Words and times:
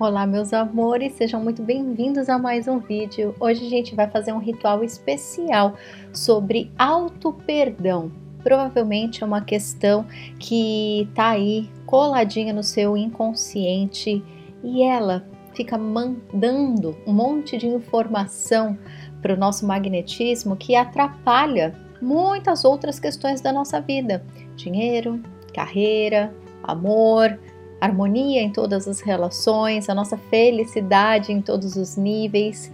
Olá, 0.00 0.26
meus 0.26 0.54
amores, 0.54 1.12
sejam 1.12 1.44
muito 1.44 1.62
bem-vindos 1.62 2.30
a 2.30 2.38
mais 2.38 2.66
um 2.66 2.78
vídeo. 2.78 3.34
Hoje 3.38 3.66
a 3.66 3.68
gente 3.68 3.94
vai 3.94 4.08
fazer 4.08 4.32
um 4.32 4.38
ritual 4.38 4.82
especial 4.82 5.74
sobre 6.10 6.72
auto-perdão. 6.78 8.10
Provavelmente 8.42 9.22
é 9.22 9.26
uma 9.26 9.42
questão 9.42 10.06
que 10.38 11.06
tá 11.14 11.28
aí 11.28 11.68
coladinha 11.84 12.50
no 12.50 12.62
seu 12.62 12.96
inconsciente 12.96 14.24
e 14.64 14.82
ela 14.82 15.22
fica 15.52 15.76
mandando 15.76 16.96
um 17.06 17.12
monte 17.12 17.58
de 17.58 17.66
informação 17.66 18.78
para 19.20 19.34
o 19.34 19.36
nosso 19.36 19.66
magnetismo 19.66 20.56
que 20.56 20.74
atrapalha 20.74 21.74
muitas 22.00 22.64
outras 22.64 22.98
questões 22.98 23.42
da 23.42 23.52
nossa 23.52 23.82
vida: 23.82 24.24
dinheiro, 24.56 25.20
carreira, 25.52 26.34
amor, 26.62 27.38
harmonia 27.80 28.42
em 28.42 28.50
todas 28.50 28.86
as 28.86 29.00
relações, 29.00 29.88
a 29.88 29.94
nossa 29.94 30.16
felicidade 30.16 31.32
em 31.32 31.40
todos 31.40 31.76
os 31.76 31.96
níveis. 31.96 32.70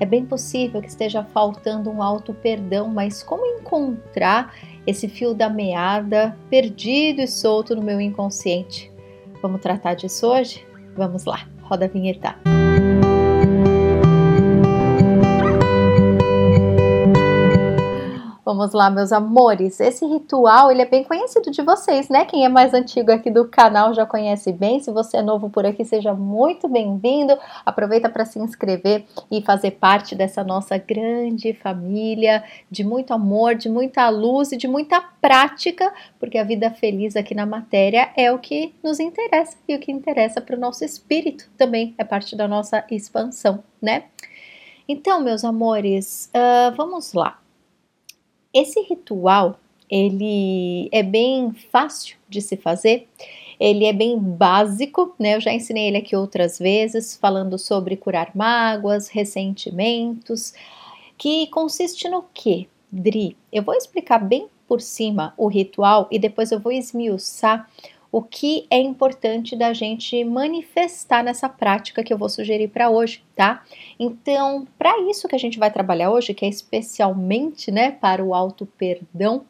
É 0.00 0.06
bem 0.06 0.24
possível 0.24 0.80
que 0.80 0.88
esteja 0.88 1.24
faltando 1.24 1.90
um 1.90 2.02
alto 2.02 2.32
perdão, 2.32 2.88
mas 2.88 3.22
como 3.22 3.44
encontrar 3.44 4.54
esse 4.86 5.08
fio 5.08 5.34
da 5.34 5.50
meada 5.50 6.36
perdido 6.48 7.20
e 7.20 7.26
solto 7.26 7.74
no 7.74 7.82
meu 7.82 8.00
inconsciente? 8.00 8.90
Vamos 9.42 9.60
tratar 9.60 9.94
disso 9.94 10.26
hoje? 10.26 10.66
Vamos 10.96 11.24
lá, 11.24 11.48
roda 11.62 11.84
a 11.84 11.88
vinheta. 11.88 12.36
Vamos 18.48 18.72
lá, 18.72 18.88
meus 18.88 19.12
amores. 19.12 19.78
Esse 19.78 20.06
ritual 20.06 20.70
ele 20.70 20.80
é 20.80 20.86
bem 20.86 21.04
conhecido 21.04 21.50
de 21.50 21.60
vocês, 21.60 22.08
né? 22.08 22.24
Quem 22.24 22.46
é 22.46 22.48
mais 22.48 22.72
antigo 22.72 23.12
aqui 23.12 23.30
do 23.30 23.46
canal 23.46 23.92
já 23.92 24.06
conhece 24.06 24.50
bem. 24.54 24.80
Se 24.80 24.90
você 24.90 25.18
é 25.18 25.22
novo 25.22 25.50
por 25.50 25.66
aqui, 25.66 25.84
seja 25.84 26.14
muito 26.14 26.66
bem-vindo. 26.66 27.38
Aproveita 27.66 28.08
para 28.08 28.24
se 28.24 28.38
inscrever 28.38 29.04
e 29.30 29.42
fazer 29.42 29.72
parte 29.72 30.14
dessa 30.14 30.42
nossa 30.42 30.78
grande 30.78 31.52
família 31.52 32.42
de 32.70 32.82
muito 32.82 33.12
amor, 33.12 33.54
de 33.54 33.68
muita 33.68 34.08
luz 34.08 34.50
e 34.50 34.56
de 34.56 34.66
muita 34.66 34.98
prática, 35.20 35.92
porque 36.18 36.38
a 36.38 36.44
vida 36.44 36.70
feliz 36.70 37.16
aqui 37.16 37.34
na 37.34 37.44
matéria 37.44 38.08
é 38.16 38.32
o 38.32 38.38
que 38.38 38.74
nos 38.82 38.98
interessa 38.98 39.58
e 39.68 39.76
o 39.76 39.78
que 39.78 39.92
interessa 39.92 40.40
para 40.40 40.56
o 40.56 40.58
nosso 40.58 40.82
espírito 40.86 41.50
também 41.58 41.94
é 41.98 42.02
parte 42.02 42.34
da 42.34 42.48
nossa 42.48 42.82
expansão, 42.90 43.62
né? 43.82 44.04
Então, 44.88 45.20
meus 45.20 45.44
amores, 45.44 46.32
uh, 46.34 46.74
vamos 46.74 47.12
lá. 47.12 47.38
Esse 48.52 48.80
ritual, 48.80 49.58
ele 49.90 50.88
é 50.90 51.02
bem 51.02 51.52
fácil 51.70 52.16
de 52.28 52.40
se 52.40 52.56
fazer, 52.56 53.08
ele 53.60 53.84
é 53.84 53.92
bem 53.92 54.18
básico, 54.18 55.14
né? 55.18 55.36
Eu 55.36 55.40
já 55.40 55.52
ensinei 55.52 55.88
ele 55.88 55.98
aqui 55.98 56.14
outras 56.14 56.58
vezes, 56.58 57.16
falando 57.16 57.58
sobre 57.58 57.96
curar 57.96 58.30
mágoas, 58.34 59.08
ressentimentos, 59.08 60.54
que 61.16 61.48
consiste 61.48 62.08
no 62.08 62.22
que, 62.32 62.68
Dri? 62.90 63.36
Eu 63.52 63.62
vou 63.62 63.74
explicar 63.74 64.18
bem 64.18 64.48
por 64.66 64.80
cima 64.80 65.34
o 65.36 65.48
ritual 65.48 66.06
e 66.10 66.18
depois 66.18 66.52
eu 66.52 66.60
vou 66.60 66.70
esmiuçar 66.70 67.68
o 68.10 68.22
que 68.22 68.66
é 68.70 68.78
importante 68.78 69.54
da 69.54 69.72
gente 69.72 70.24
manifestar 70.24 71.22
nessa 71.22 71.48
prática 71.48 72.02
que 72.02 72.12
eu 72.12 72.18
vou 72.18 72.28
sugerir 72.28 72.68
para 72.68 72.90
hoje, 72.90 73.22
tá? 73.36 73.62
Então, 73.98 74.66
para 74.78 74.98
isso 75.10 75.28
que 75.28 75.36
a 75.36 75.38
gente 75.38 75.58
vai 75.58 75.70
trabalhar 75.70 76.10
hoje, 76.10 76.32
que 76.32 76.44
é 76.44 76.48
especialmente, 76.48 77.70
né, 77.70 77.90
para 77.90 78.24
o 78.24 78.34
auto 78.34 78.66
perdão, 78.78 79.44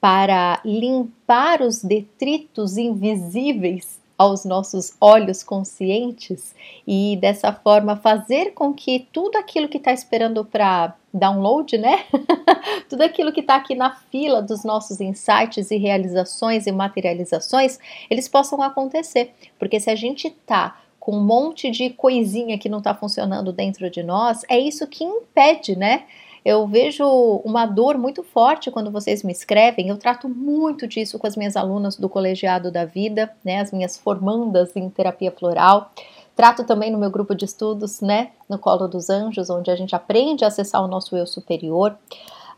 para 0.00 0.60
limpar 0.64 1.62
os 1.62 1.82
detritos 1.82 2.76
invisíveis 2.76 4.03
aos 4.16 4.44
nossos 4.44 4.92
olhos 5.00 5.42
conscientes 5.42 6.54
e 6.86 7.18
dessa 7.20 7.52
forma 7.52 7.96
fazer 7.96 8.52
com 8.52 8.72
que 8.72 9.08
tudo 9.12 9.36
aquilo 9.36 9.68
que 9.68 9.78
está 9.78 9.92
esperando 9.92 10.44
para 10.44 10.94
download, 11.12 11.76
né? 11.78 12.04
tudo 12.88 13.02
aquilo 13.02 13.32
que 13.32 13.40
está 13.40 13.56
aqui 13.56 13.74
na 13.74 13.94
fila 13.94 14.40
dos 14.40 14.64
nossos 14.64 15.00
insights 15.00 15.70
e 15.70 15.76
realizações 15.76 16.66
e 16.66 16.72
materializações, 16.72 17.78
eles 18.10 18.28
possam 18.28 18.62
acontecer. 18.62 19.32
Porque 19.58 19.80
se 19.80 19.90
a 19.90 19.96
gente 19.96 20.28
está 20.28 20.80
com 20.98 21.16
um 21.16 21.22
monte 21.22 21.70
de 21.70 21.90
coisinha 21.90 22.58
que 22.58 22.68
não 22.68 22.78
está 22.78 22.94
funcionando 22.94 23.52
dentro 23.52 23.90
de 23.90 24.02
nós, 24.02 24.42
é 24.48 24.58
isso 24.58 24.86
que 24.86 25.04
impede, 25.04 25.76
né? 25.76 26.04
Eu 26.44 26.66
vejo 26.66 27.06
uma 27.42 27.64
dor 27.64 27.96
muito 27.96 28.22
forte 28.22 28.70
quando 28.70 28.90
vocês 28.90 29.22
me 29.22 29.32
escrevem. 29.32 29.88
Eu 29.88 29.96
trato 29.96 30.28
muito 30.28 30.86
disso 30.86 31.18
com 31.18 31.26
as 31.26 31.36
minhas 31.36 31.56
alunas 31.56 31.96
do 31.96 32.06
colegiado 32.06 32.70
da 32.70 32.84
vida, 32.84 33.34
né? 33.42 33.60
As 33.60 33.72
minhas 33.72 33.96
formandas 33.96 34.76
em 34.76 34.90
terapia 34.90 35.32
floral. 35.32 35.90
Trato 36.36 36.64
também 36.64 36.90
no 36.90 36.98
meu 36.98 37.10
grupo 37.10 37.34
de 37.34 37.46
estudos, 37.46 38.02
né? 38.02 38.32
No 38.46 38.58
Colo 38.58 38.86
dos 38.86 39.08
Anjos, 39.08 39.48
onde 39.48 39.70
a 39.70 39.76
gente 39.76 39.96
aprende 39.96 40.44
a 40.44 40.48
acessar 40.48 40.84
o 40.84 40.88
nosso 40.88 41.16
eu 41.16 41.26
superior. 41.26 41.96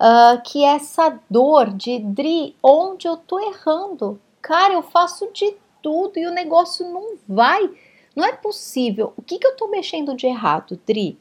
Uh, 0.00 0.42
que 0.42 0.64
é 0.64 0.75
essa 0.75 1.19
dor 1.30 1.70
de 1.70 2.00
Dri, 2.00 2.56
onde 2.60 3.06
eu 3.06 3.16
tô 3.16 3.38
errando. 3.38 4.20
Cara, 4.42 4.75
eu 4.75 4.82
faço 4.82 5.28
de 5.32 5.54
tudo 5.80 6.19
e 6.19 6.26
o 6.26 6.32
negócio 6.32 6.91
não 6.91 7.14
vai. 7.28 7.70
Não 8.16 8.25
é 8.25 8.32
possível. 8.32 9.12
O 9.16 9.22
que, 9.22 9.38
que 9.38 9.46
eu 9.46 9.56
tô 9.56 9.69
mexendo 9.69 10.16
de 10.16 10.26
errado, 10.26 10.78
Dri? 10.84 11.16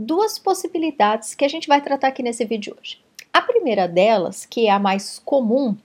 Duas 0.00 0.38
possibilidades 0.38 1.34
que 1.34 1.44
a 1.44 1.48
gente 1.48 1.68
vai 1.68 1.80
tratar 1.82 2.08
aqui 2.08 2.22
nesse 2.22 2.44
vídeo 2.44 2.74
hoje. 2.80 2.98
A 3.32 3.42
primeira 3.42 3.86
delas, 3.86 4.46
que 4.46 4.66
é 4.66 4.70
a 4.70 4.78
mais 4.78 5.18
comum, 5.18 5.76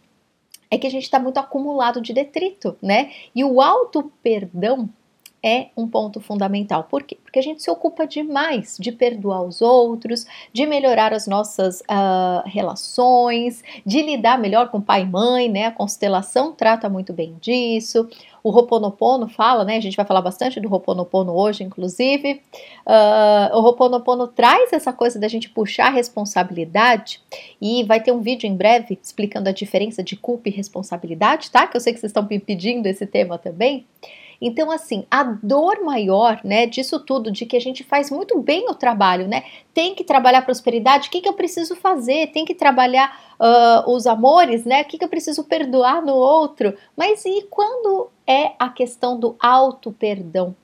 é 0.71 0.77
que 0.77 0.87
a 0.87 0.89
gente 0.89 1.03
está 1.03 1.19
muito 1.19 1.37
acumulado 1.37 2.01
de 2.01 2.13
detrito, 2.13 2.77
né? 2.81 3.11
E 3.35 3.43
o 3.43 3.61
auto 3.61 4.11
perdão 4.23 4.89
é 5.45 5.67
um 5.77 5.87
ponto 5.87 6.19
fundamental. 6.19 6.85
Por 6.85 7.03
quê? 7.03 7.19
Porque 7.23 7.37
a 7.37 7.41
gente 7.41 7.61
se 7.61 7.69
ocupa 7.69 8.07
demais 8.07 8.77
de 8.79 8.91
perdoar 8.91 9.43
os 9.43 9.61
outros, 9.61 10.25
de 10.51 10.65
melhorar 10.65 11.13
as 11.13 11.27
nossas 11.27 11.81
uh, 11.81 12.41
relações, 12.47 13.63
de 13.85 14.01
lidar 14.01 14.39
melhor 14.39 14.69
com 14.69 14.81
pai 14.81 15.03
e 15.03 15.05
mãe, 15.05 15.47
né? 15.47 15.67
A 15.67 15.71
constelação 15.71 16.51
trata 16.51 16.89
muito 16.89 17.13
bem 17.13 17.35
disso. 17.39 18.09
O 18.43 18.49
Roponopono 18.49 19.27
fala, 19.27 19.63
né? 19.63 19.77
A 19.77 19.79
gente 19.79 19.95
vai 19.95 20.05
falar 20.05 20.21
bastante 20.21 20.59
do 20.59 20.67
Roponopono 20.67 21.31
hoje, 21.31 21.63
inclusive. 21.63 22.41
Uh, 22.83 23.55
o 23.55 23.61
Roponopono 23.61 24.27
traz 24.27 24.73
essa 24.73 24.91
coisa 24.91 25.19
da 25.19 25.27
gente 25.27 25.49
puxar 25.49 25.87
a 25.87 25.91
responsabilidade 25.91 27.21
e 27.61 27.83
vai 27.83 28.01
ter 28.01 28.11
um 28.11 28.21
vídeo 28.21 28.47
em 28.47 28.55
breve 28.55 28.97
explicando 28.99 29.47
a 29.47 29.51
diferença 29.51 30.01
de 30.01 30.15
culpa 30.15 30.49
e 30.49 30.51
responsabilidade, 30.51 31.51
tá? 31.51 31.67
Que 31.67 31.77
eu 31.77 31.81
sei 31.81 31.93
que 31.93 31.99
vocês 31.99 32.09
estão 32.09 32.27
me 32.27 32.39
pedindo 32.39 32.87
esse 32.87 33.05
tema 33.05 33.37
também. 33.37 33.85
Então, 34.41 34.69
assim, 34.71 35.05
a 35.09 35.23
dor 35.23 35.81
maior, 35.83 36.39
né, 36.43 36.65
disso 36.65 36.99
tudo, 36.99 37.31
de 37.31 37.45
que 37.45 37.55
a 37.55 37.61
gente 37.61 37.83
faz 37.83 38.11
muito 38.11 38.39
bem 38.39 38.69
o 38.69 38.75
trabalho, 38.75 39.27
né? 39.27 39.43
Tem 39.73 39.95
que 39.95 40.03
trabalhar 40.03 40.41
prosperidade, 40.43 41.07
o 41.07 41.11
que, 41.11 41.21
que 41.21 41.29
eu 41.29 41.33
preciso 41.33 41.75
fazer? 41.75 42.31
Tem 42.31 42.45
que 42.45 42.55
trabalhar 42.55 43.35
uh, 43.39 43.91
os 43.91 44.07
amores, 44.07 44.65
né? 44.65 44.81
O 44.81 44.85
que, 44.85 44.97
que 44.97 45.03
eu 45.03 45.09
preciso 45.09 45.43
perdoar 45.43 46.01
no 46.01 46.13
outro? 46.13 46.75
Mas 46.95 47.25
e 47.25 47.47
quando 47.49 48.09
é 48.27 48.53
a 48.59 48.69
questão 48.69 49.19
do 49.19 49.35
auto-perdão? 49.39 50.55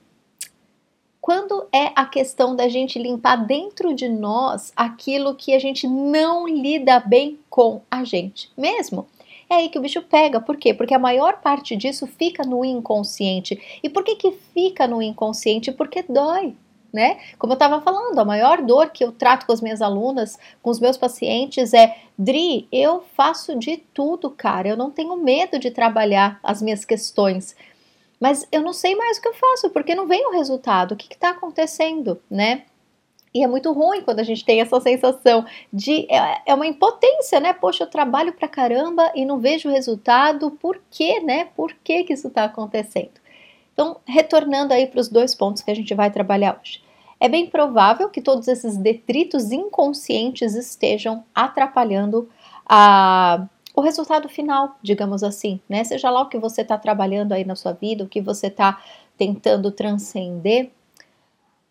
Quando 1.22 1.68
é 1.72 1.92
a 1.96 2.03
questão 2.06 2.56
da 2.56 2.68
gente 2.68 2.98
limpar 2.98 3.36
dentro 3.46 3.94
de 3.94 4.09
nós 4.09 4.74
aquilo 4.76 5.36
que 5.36 5.53
a 5.53 5.59
gente 5.59 5.88
não 5.88 6.48
lida 6.48 7.00
bem 7.00 7.38
com 7.48 7.82
a 7.92 8.03
gente 8.03 8.52
mesmo? 8.58 9.08
É 9.52 9.56
aí 9.56 9.70
que 9.70 9.78
o 9.78 9.82
bicho 9.82 10.02
pega. 10.02 10.40
Por 10.40 10.56
quê? 10.56 10.74
Porque 10.74 10.94
a 10.94 11.00
maior 11.00 11.42
parte 11.42 11.76
disso 11.76 12.08
fica 12.08 12.42
no 12.46 12.64
inconsciente. 12.64 13.80
E 13.84 13.90
por 13.90 14.02
que, 14.02 14.16
que 14.16 14.32
fica 14.54 14.88
no 14.88 15.02
inconsciente? 15.02 15.74
Porque 15.74 16.06
dói. 16.08 16.56
Né? 16.94 17.20
Como 17.38 17.52
eu 17.52 17.56
estava 17.56 17.82
falando, 17.82 18.18
a 18.18 18.26
maior 18.26 18.62
dor 18.62 18.90
que 18.90 19.04
eu 19.04 19.14
trato 19.14 19.46
com 19.46 19.54
as 19.54 19.62
minhas 19.62 19.82
alunas, 19.82 20.38
com 20.62 20.70
os 20.70 20.80
meus 20.80 20.98
pacientes 20.98 21.74
é: 21.74 21.98
Dri, 22.18 22.68
eu 22.72 23.04
faço 23.16 23.58
de 23.58 23.78
tudo, 23.94 24.30
cara. 24.30 24.70
Eu 24.70 24.78
não 24.78 24.90
tenho 24.90 25.18
medo 25.18 25.60
de 25.60 25.72
trabalhar 25.72 26.40
as 26.44 26.62
minhas 26.62 26.84
questões, 26.84 27.56
mas 28.20 28.46
eu 28.52 28.62
não 28.62 28.74
sei 28.74 28.96
mais 28.96 29.18
o 29.18 29.22
que 29.22 29.28
eu 29.28 29.34
faço 29.34 29.70
porque 29.70 29.96
não 29.96 30.08
vem 30.08 30.28
o 30.28 30.32
resultado. 30.32 30.94
O 30.94 30.98
que 30.98 31.14
está 31.14 31.30
acontecendo, 31.30 32.22
né? 32.30 32.64
E 33.34 33.44
é 33.44 33.48
muito 33.48 33.72
ruim 33.72 34.02
quando 34.02 34.20
a 34.20 34.24
gente 34.24 34.44
tem 34.44 34.60
essa 34.60 34.80
sensação 34.82 35.46
de. 35.72 36.06
É, 36.10 36.42
é 36.48 36.54
uma 36.54 36.68
impotência, 36.68 37.40
né? 37.40 37.54
Poxa, 37.54 37.84
eu 37.84 37.90
trabalho 37.90 38.34
pra 38.34 38.48
caramba 38.48 39.12
e 39.16 39.26
não 39.26 39.40
vejo 39.40 39.70
resultado. 39.70 40.52
Por 40.52 40.82
quê, 40.92 41.22
né? 41.22 41.46
Por 41.56 41.74
que, 41.84 42.04
que 42.04 42.14
isso 42.14 42.28
está 42.28 42.44
acontecendo? 42.44 43.22
Então, 43.74 43.98
retornando 44.06 44.74
aí 44.74 44.86
para 44.86 45.00
os 45.00 45.08
dois 45.08 45.34
pontos 45.34 45.62
que 45.62 45.72
a 45.72 45.76
gente 45.76 45.94
vai 45.96 46.12
trabalhar 46.12 46.60
hoje. 46.62 46.84
É 47.20 47.30
bem 47.30 47.48
provável 47.48 48.10
que 48.10 48.22
todos 48.22 48.48
esses 48.48 48.76
detritos 48.76 49.52
inconscientes 49.52 50.56
estejam 50.56 51.24
atrapalhando 51.34 52.28
a, 52.68 53.48
o 53.76 53.82
resultado 53.82 54.28
final, 54.28 54.76
digamos 54.82 55.24
assim, 55.24 55.60
né? 55.70 55.84
Seja 55.84 56.10
lá 56.10 56.22
o 56.24 56.30
que 56.30 56.38
você 56.38 56.62
está 56.64 56.78
trabalhando 56.78 57.32
aí 57.32 57.46
na 57.46 57.56
sua 57.56 57.72
vida, 57.72 58.04
o 58.04 58.10
que 58.10 58.20
você 58.20 58.48
está 58.48 58.82
tentando 59.18 59.72
transcender 59.72 60.72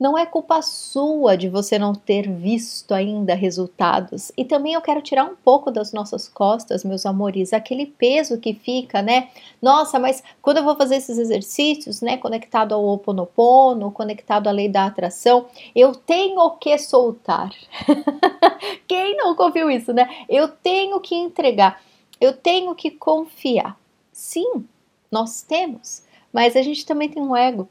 não 0.00 0.17
é 0.17 0.25
culpa 0.25 0.62
sua 0.62 1.37
de 1.37 1.50
você 1.50 1.79
não 1.79 1.94
ter 1.94 2.26
visto 2.26 2.94
ainda 2.94 3.35
resultados. 3.35 4.32
E 4.35 4.47
também 4.47 4.73
eu 4.73 4.81
quero 4.81 5.02
tirar 5.02 5.26
um 5.26 5.37
pouco 5.37 5.70
das 5.70 5.93
nossas 5.93 6.26
costas, 6.26 6.82
meus 6.82 7.05
amores, 7.05 7.52
aquele 7.52 7.85
peso 7.85 8.41
que 8.41 8.55
fica, 8.55 9.02
né? 9.02 9.29
Nossa, 9.61 9.99
mas 9.99 10.23
quando 10.41 10.56
eu 10.56 10.64
vou 10.64 10.75
fazer 10.75 10.97
esses 10.97 11.19
exercícios, 11.19 12.00
né, 12.00 12.17
conectado 12.17 12.75
ao 12.75 12.82
Oponopono, 12.82 13.93
conectado 13.93 14.49
à 14.49 14.50
lei 14.50 14.70
da 14.70 14.87
atração, 14.87 15.44
eu 15.76 15.94
tenho 15.94 16.50
que 16.52 16.79
soltar. 16.79 17.50
Quem 18.88 19.19
não 19.19 19.37
ouviu 19.38 19.70
isso, 19.70 19.93
né? 19.93 20.08
Eu 20.31 20.49
tenho 20.49 20.99
que 21.00 21.14
entregar. 21.14 21.82
Eu 22.19 22.32
tenho 22.32 22.75
que 22.75 22.91
confiar. 22.91 23.79
Sim, 24.11 24.64
nós 25.11 25.43
temos, 25.43 26.02
mas 26.32 26.56
a 26.56 26.62
gente 26.62 26.87
também 26.87 27.11
tem 27.11 27.23
um 27.23 27.37
ego 27.37 27.69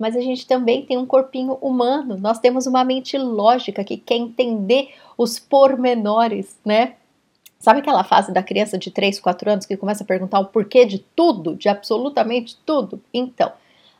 mas 0.00 0.16
a 0.16 0.20
gente 0.20 0.46
também 0.46 0.86
tem 0.86 0.96
um 0.96 1.04
corpinho 1.04 1.58
humano. 1.60 2.16
Nós 2.18 2.38
temos 2.38 2.66
uma 2.66 2.82
mente 2.82 3.18
lógica 3.18 3.84
que 3.84 3.98
quer 3.98 4.16
entender 4.16 4.94
os 5.16 5.38
pormenores, 5.38 6.58
né? 6.64 6.94
Sabe 7.58 7.80
aquela 7.80 8.02
fase 8.02 8.32
da 8.32 8.42
criança 8.42 8.78
de 8.78 8.90
3, 8.90 9.20
4 9.20 9.50
anos 9.50 9.66
que 9.66 9.76
começa 9.76 10.02
a 10.02 10.06
perguntar 10.06 10.40
o 10.40 10.46
porquê 10.46 10.86
de 10.86 11.00
tudo, 11.14 11.54
de 11.54 11.68
absolutamente 11.68 12.56
tudo? 12.64 12.98
Então, 13.12 13.52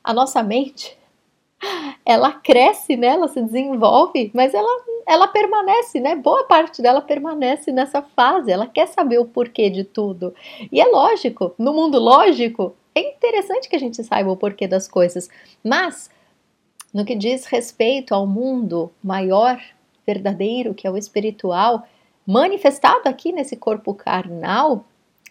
a 0.02 0.14
nossa 0.14 0.42
mente, 0.42 0.96
ela 2.06 2.32
cresce, 2.32 2.96
né? 2.96 3.08
Ela 3.08 3.28
se 3.28 3.42
desenvolve, 3.42 4.30
mas 4.32 4.54
ela, 4.54 4.82
ela 5.06 5.28
permanece, 5.28 6.00
né? 6.00 6.16
Boa 6.16 6.44
parte 6.44 6.80
dela 6.80 7.02
permanece 7.02 7.70
nessa 7.70 8.00
fase. 8.00 8.50
Ela 8.50 8.66
quer 8.66 8.88
saber 8.88 9.18
o 9.18 9.26
porquê 9.26 9.68
de 9.68 9.84
tudo. 9.84 10.34
E 10.72 10.80
é 10.80 10.86
lógico, 10.86 11.52
no 11.58 11.74
mundo 11.74 11.98
lógico, 11.98 12.74
é 12.94 13.00
interessante 13.00 13.68
que 13.68 13.76
a 13.76 13.80
gente 13.80 14.02
saiba 14.02 14.30
o 14.30 14.36
porquê 14.36 14.66
das 14.66 14.88
coisas, 14.88 15.28
mas 15.64 16.10
no 16.92 17.04
que 17.04 17.14
diz 17.14 17.46
respeito 17.46 18.14
ao 18.14 18.26
mundo 18.26 18.90
maior, 19.02 19.60
verdadeiro, 20.06 20.74
que 20.74 20.86
é 20.86 20.90
o 20.90 20.96
espiritual, 20.96 21.86
manifestado 22.26 23.08
aqui 23.08 23.32
nesse 23.32 23.56
corpo 23.56 23.94
carnal, 23.94 24.84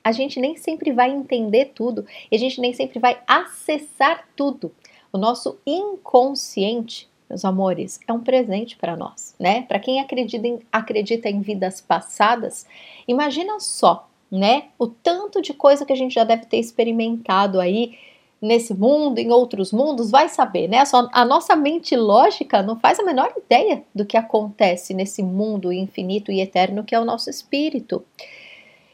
a 0.04 0.12
gente 0.12 0.40
nem 0.40 0.56
sempre 0.56 0.92
vai 0.92 1.12
entender 1.12 1.72
tudo 1.76 2.06
e 2.32 2.36
a 2.36 2.40
gente 2.40 2.62
nem 2.62 2.74
sempre 2.74 3.00
vai 3.00 3.22
acessar 3.28 4.28
tudo. 4.36 4.74
O 5.12 5.18
nosso 5.18 5.58
inconsciente, 5.66 7.10
meus 7.30 7.44
amores, 7.44 8.00
é 8.08 8.14
um 8.14 8.22
presente 8.22 8.78
para 8.78 8.96
nós, 8.96 9.36
né? 9.40 9.64
Para 9.64 9.80
quem 9.80 10.00
acredita 10.00 10.48
em, 10.48 10.60
acredita 10.72 11.30
em 11.30 11.42
vidas 11.42 11.82
passadas, 11.82 12.66
imagina 13.08 13.60
só 13.60 14.09
né? 14.32 14.66
O 14.78 14.88
tanto 14.88 15.42
de 15.42 15.54
coisa 15.54 15.86
que 15.86 15.94
a 15.94 15.96
gente 15.96 16.14
já 16.14 16.24
deve 16.24 16.46
ter 16.46 16.58
experimentado 16.58 17.60
aí 17.60 17.98
nesse 18.42 18.74
mundo, 18.74 19.20
em 19.20 19.32
outros 19.32 19.72
mundos, 19.74 20.10
vai 20.10 20.30
saber, 20.30 20.68
né? 20.68 20.84
A 21.12 21.26
nossa 21.26 21.56
mente 21.56 21.96
lógica 21.96 22.64
não 22.64 22.80
faz 22.80 23.00
a 23.00 23.04
menor 23.04 23.34
ideia 23.36 23.84
do 23.94 24.06
que 24.06 24.16
acontece 24.16 24.94
nesse 24.94 25.22
mundo 25.22 25.74
infinito 25.74 26.32
e 26.32 26.40
eterno 26.40 26.84
que 26.84 26.96
é 26.96 27.00
o 27.00 27.06
nosso 27.06 27.30
espírito. 27.30 28.04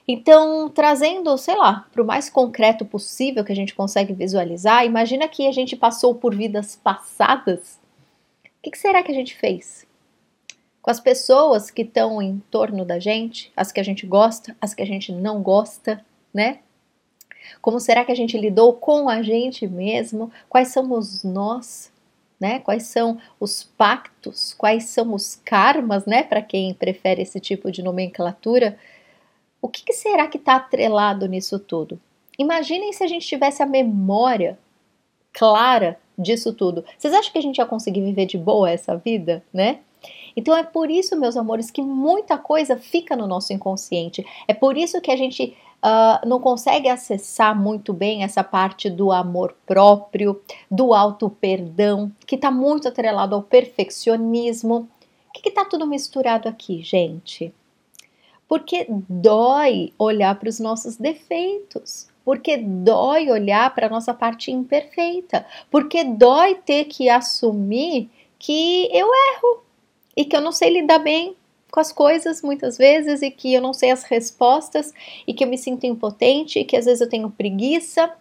Então, 0.07 0.69
trazendo, 0.69 1.35
sei 1.37 1.55
lá, 1.55 1.87
para 1.91 2.01
o 2.01 2.05
mais 2.05 2.29
concreto 2.29 2.85
possível 2.85 3.43
que 3.43 3.51
a 3.51 3.55
gente 3.55 3.73
consegue 3.73 4.13
visualizar, 4.13 4.85
imagina 4.85 5.27
que 5.27 5.47
a 5.47 5.51
gente 5.51 5.75
passou 5.75 6.13
por 6.15 6.35
vidas 6.35 6.75
passadas. 6.75 7.79
O 8.63 8.69
que 8.71 8.77
será 8.77 9.01
que 9.03 9.11
a 9.11 9.15
gente 9.15 9.35
fez? 9.35 9.85
Com 10.85 10.91
as 10.91 10.99
pessoas 10.99 11.71
que 11.71 11.81
estão 11.81 12.21
em 12.21 12.37
torno 12.51 12.85
da 12.85 12.99
gente, 12.99 13.51
as 13.57 13.71
que 13.71 13.79
a 13.79 13.83
gente 13.83 14.05
gosta, 14.05 14.55
as 14.61 14.75
que 14.75 14.83
a 14.83 14.85
gente 14.85 15.11
não 15.11 15.41
gosta, 15.41 16.05
né? 16.31 16.59
Como 17.59 17.79
será 17.79 18.05
que 18.05 18.11
a 18.11 18.15
gente 18.15 18.37
lidou 18.37 18.71
com 18.71 19.09
a 19.09 19.23
gente 19.23 19.67
mesmo? 19.67 20.31
Quais 20.47 20.67
são 20.67 20.91
os 20.93 21.23
nós, 21.23 21.91
né? 22.39 22.59
Quais 22.59 22.83
são 22.83 23.17
os 23.39 23.63
pactos? 23.63 24.53
Quais 24.53 24.83
são 24.83 25.15
os 25.15 25.33
karmas, 25.33 26.05
né? 26.05 26.21
Para 26.21 26.43
quem 26.43 26.71
prefere 26.71 27.23
esse 27.23 27.39
tipo 27.39 27.71
de 27.71 27.81
nomenclatura. 27.81 28.77
O 29.59 29.67
que, 29.67 29.83
que 29.83 29.93
será 29.93 30.27
que 30.27 30.37
está 30.37 30.57
atrelado 30.57 31.27
nisso 31.27 31.57
tudo? 31.57 31.99
Imaginem 32.37 32.93
se 32.93 33.03
a 33.03 33.07
gente 33.07 33.25
tivesse 33.25 33.63
a 33.63 33.65
memória 33.65 34.59
clara 35.33 35.99
disso 36.15 36.53
tudo. 36.53 36.85
Vocês 36.95 37.11
acham 37.11 37.31
que 37.31 37.39
a 37.39 37.41
gente 37.41 37.57
ia 37.57 37.65
conseguir 37.65 38.01
viver 38.01 38.27
de 38.27 38.37
boa 38.37 38.69
essa 38.69 38.95
vida, 38.95 39.43
né? 39.51 39.79
Então 40.35 40.55
é 40.55 40.63
por 40.63 40.91
isso, 40.91 41.15
meus 41.15 41.37
amores, 41.37 41.71
que 41.71 41.81
muita 41.81 42.37
coisa 42.37 42.77
fica 42.77 43.15
no 43.15 43.27
nosso 43.27 43.53
inconsciente. 43.53 44.25
É 44.47 44.53
por 44.53 44.77
isso 44.77 44.99
que 44.99 45.11
a 45.11 45.15
gente 45.15 45.55
uh, 45.83 46.27
não 46.27 46.39
consegue 46.39 46.89
acessar 46.89 47.57
muito 47.57 47.93
bem 47.93 48.23
essa 48.23 48.43
parte 48.43 48.89
do 48.89 49.11
amor 49.11 49.55
próprio, 49.65 50.41
do 50.69 50.93
auto-perdão, 50.93 52.11
que 52.25 52.35
está 52.35 52.51
muito 52.51 52.87
atrelado 52.87 53.35
ao 53.35 53.43
perfeccionismo. 53.43 54.89
O 55.29 55.41
que 55.41 55.49
está 55.49 55.63
tudo 55.63 55.87
misturado 55.87 56.49
aqui, 56.49 56.81
gente? 56.81 57.53
Porque 58.47 58.85
dói 58.89 59.93
olhar 59.97 60.37
para 60.39 60.49
os 60.49 60.59
nossos 60.59 60.97
defeitos 60.97 62.07
porque 62.25 62.57
dói 62.57 63.29
olhar 63.29 63.73
para 63.75 63.85
a 63.85 63.89
nossa 63.89 64.11
parte 64.11 64.51
imperfeita, 64.51 65.45
porque 65.69 66.03
dói 66.03 66.55
ter 66.55 66.85
que 66.85 67.07
assumir 67.07 68.09
que 68.39 68.89
eu 68.91 69.07
erro, 69.07 69.63
e 70.15 70.25
que 70.25 70.35
eu 70.35 70.41
não 70.41 70.51
sei 70.51 70.69
lidar 70.69 70.99
bem 70.99 71.35
com 71.71 71.79
as 71.79 71.91
coisas 71.91 72.41
muitas 72.41 72.77
vezes 72.77 73.21
e 73.21 73.29
que 73.29 73.53
eu 73.53 73.61
não 73.61 73.73
sei 73.73 73.91
as 73.91 74.03
respostas 74.03 74.93
e 75.27 75.33
que 75.33 75.43
eu 75.43 75.47
me 75.47 75.57
sinto 75.57 75.85
impotente 75.85 76.59
e 76.59 76.65
que 76.65 76.77
às 76.77 76.85
vezes 76.85 77.01
eu 77.01 77.09
tenho 77.09 77.29
preguiça 77.29 78.11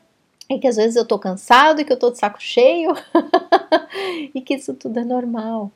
e 0.51 0.59
que 0.59 0.67
às 0.67 0.77
vezes 0.77 0.97
eu 0.97 1.07
tô 1.07 1.19
cansado 1.19 1.81
e 1.81 1.85
que 1.85 1.93
eu 1.93 1.99
tô 1.99 2.11
de 2.11 2.19
saco 2.19 2.41
cheio 2.41 2.93
e 4.35 4.41
que 4.41 4.55
isso 4.55 4.75
tudo 4.75 4.99
é 4.99 5.05
normal. 5.05 5.71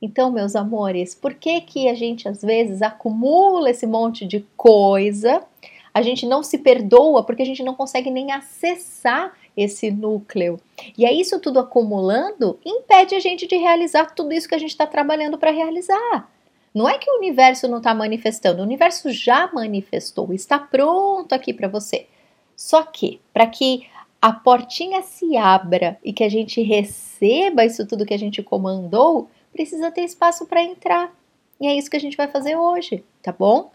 Então, 0.00 0.30
meus 0.30 0.54
amores, 0.54 1.14
por 1.14 1.34
que 1.34 1.60
que 1.60 1.88
a 1.88 1.94
gente 1.94 2.28
às 2.28 2.42
vezes 2.42 2.82
acumula 2.82 3.70
esse 3.70 3.86
monte 3.86 4.26
de 4.26 4.44
coisa? 4.56 5.42
A 5.94 6.02
gente 6.02 6.26
não 6.26 6.42
se 6.42 6.58
perdoa 6.58 7.22
porque 7.22 7.42
a 7.42 7.46
gente 7.46 7.62
não 7.62 7.74
consegue 7.74 8.10
nem 8.10 8.30
acessar 8.30 9.32
esse 9.56 9.90
núcleo. 9.90 10.60
E 10.96 11.06
é 11.06 11.12
isso 11.12 11.40
tudo 11.40 11.58
acumulando 11.58 12.58
impede 12.64 13.14
a 13.14 13.20
gente 13.20 13.46
de 13.46 13.56
realizar 13.56 14.14
tudo 14.14 14.32
isso 14.32 14.48
que 14.48 14.54
a 14.54 14.58
gente 14.58 14.70
está 14.70 14.86
trabalhando 14.86 15.38
para 15.38 15.50
realizar. 15.50 16.30
Não 16.74 16.88
é 16.88 16.98
que 16.98 17.10
o 17.10 17.16
universo 17.16 17.66
não 17.66 17.78
está 17.78 17.94
manifestando, 17.94 18.60
o 18.60 18.64
universo 18.64 19.10
já 19.10 19.50
manifestou, 19.50 20.32
está 20.34 20.58
pronto 20.58 21.32
aqui 21.32 21.54
para 21.54 21.68
você. 21.68 22.06
Só 22.54 22.82
que, 22.82 23.18
para 23.32 23.46
que 23.46 23.86
a 24.20 24.32
portinha 24.32 25.02
se 25.02 25.36
abra 25.36 25.98
e 26.04 26.12
que 26.12 26.22
a 26.22 26.28
gente 26.28 26.60
receba 26.60 27.64
isso 27.64 27.86
tudo 27.86 28.04
que 28.04 28.12
a 28.12 28.18
gente 28.18 28.42
comandou, 28.42 29.30
precisa 29.52 29.90
ter 29.90 30.02
espaço 30.02 30.46
para 30.46 30.62
entrar. 30.62 31.14
E 31.60 31.66
é 31.66 31.74
isso 31.74 31.88
que 31.88 31.96
a 31.96 32.00
gente 32.00 32.16
vai 32.16 32.28
fazer 32.28 32.56
hoje, 32.56 33.02
tá 33.22 33.32
bom? 33.32 33.70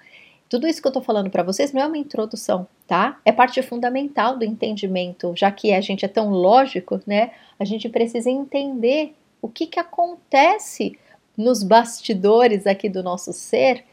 Tudo 0.52 0.68
isso 0.68 0.82
que 0.82 0.88
eu 0.88 0.90
estou 0.90 1.02
falando 1.02 1.30
para 1.30 1.44
vocês 1.44 1.72
não 1.72 1.82
é 1.82 1.88
uma 1.88 1.98
introdução, 1.98 2.68
tá? 2.86 3.18
É 3.24 3.32
parte 3.32 3.64
fundamental 3.64 4.38
do 4.38 4.44
entendimento, 4.44 5.32
já 5.34 5.50
que 5.50 5.72
a 5.72 5.80
gente 5.80 6.04
é 6.04 6.10
tão 6.10 6.30
lógico, 6.30 7.00
né? 7.08 7.32
A 7.58 7.64
gente 7.64 7.88
precisa 7.88 8.30
entender 8.30 9.16
o 9.42 9.48
que, 9.48 9.66
que 9.66 9.80
acontece 9.80 11.00
nos 11.38 11.64
bastidores 11.64 12.68
aqui 12.68 12.90
do 12.90 13.02
nosso 13.02 13.32
ser 13.32 13.86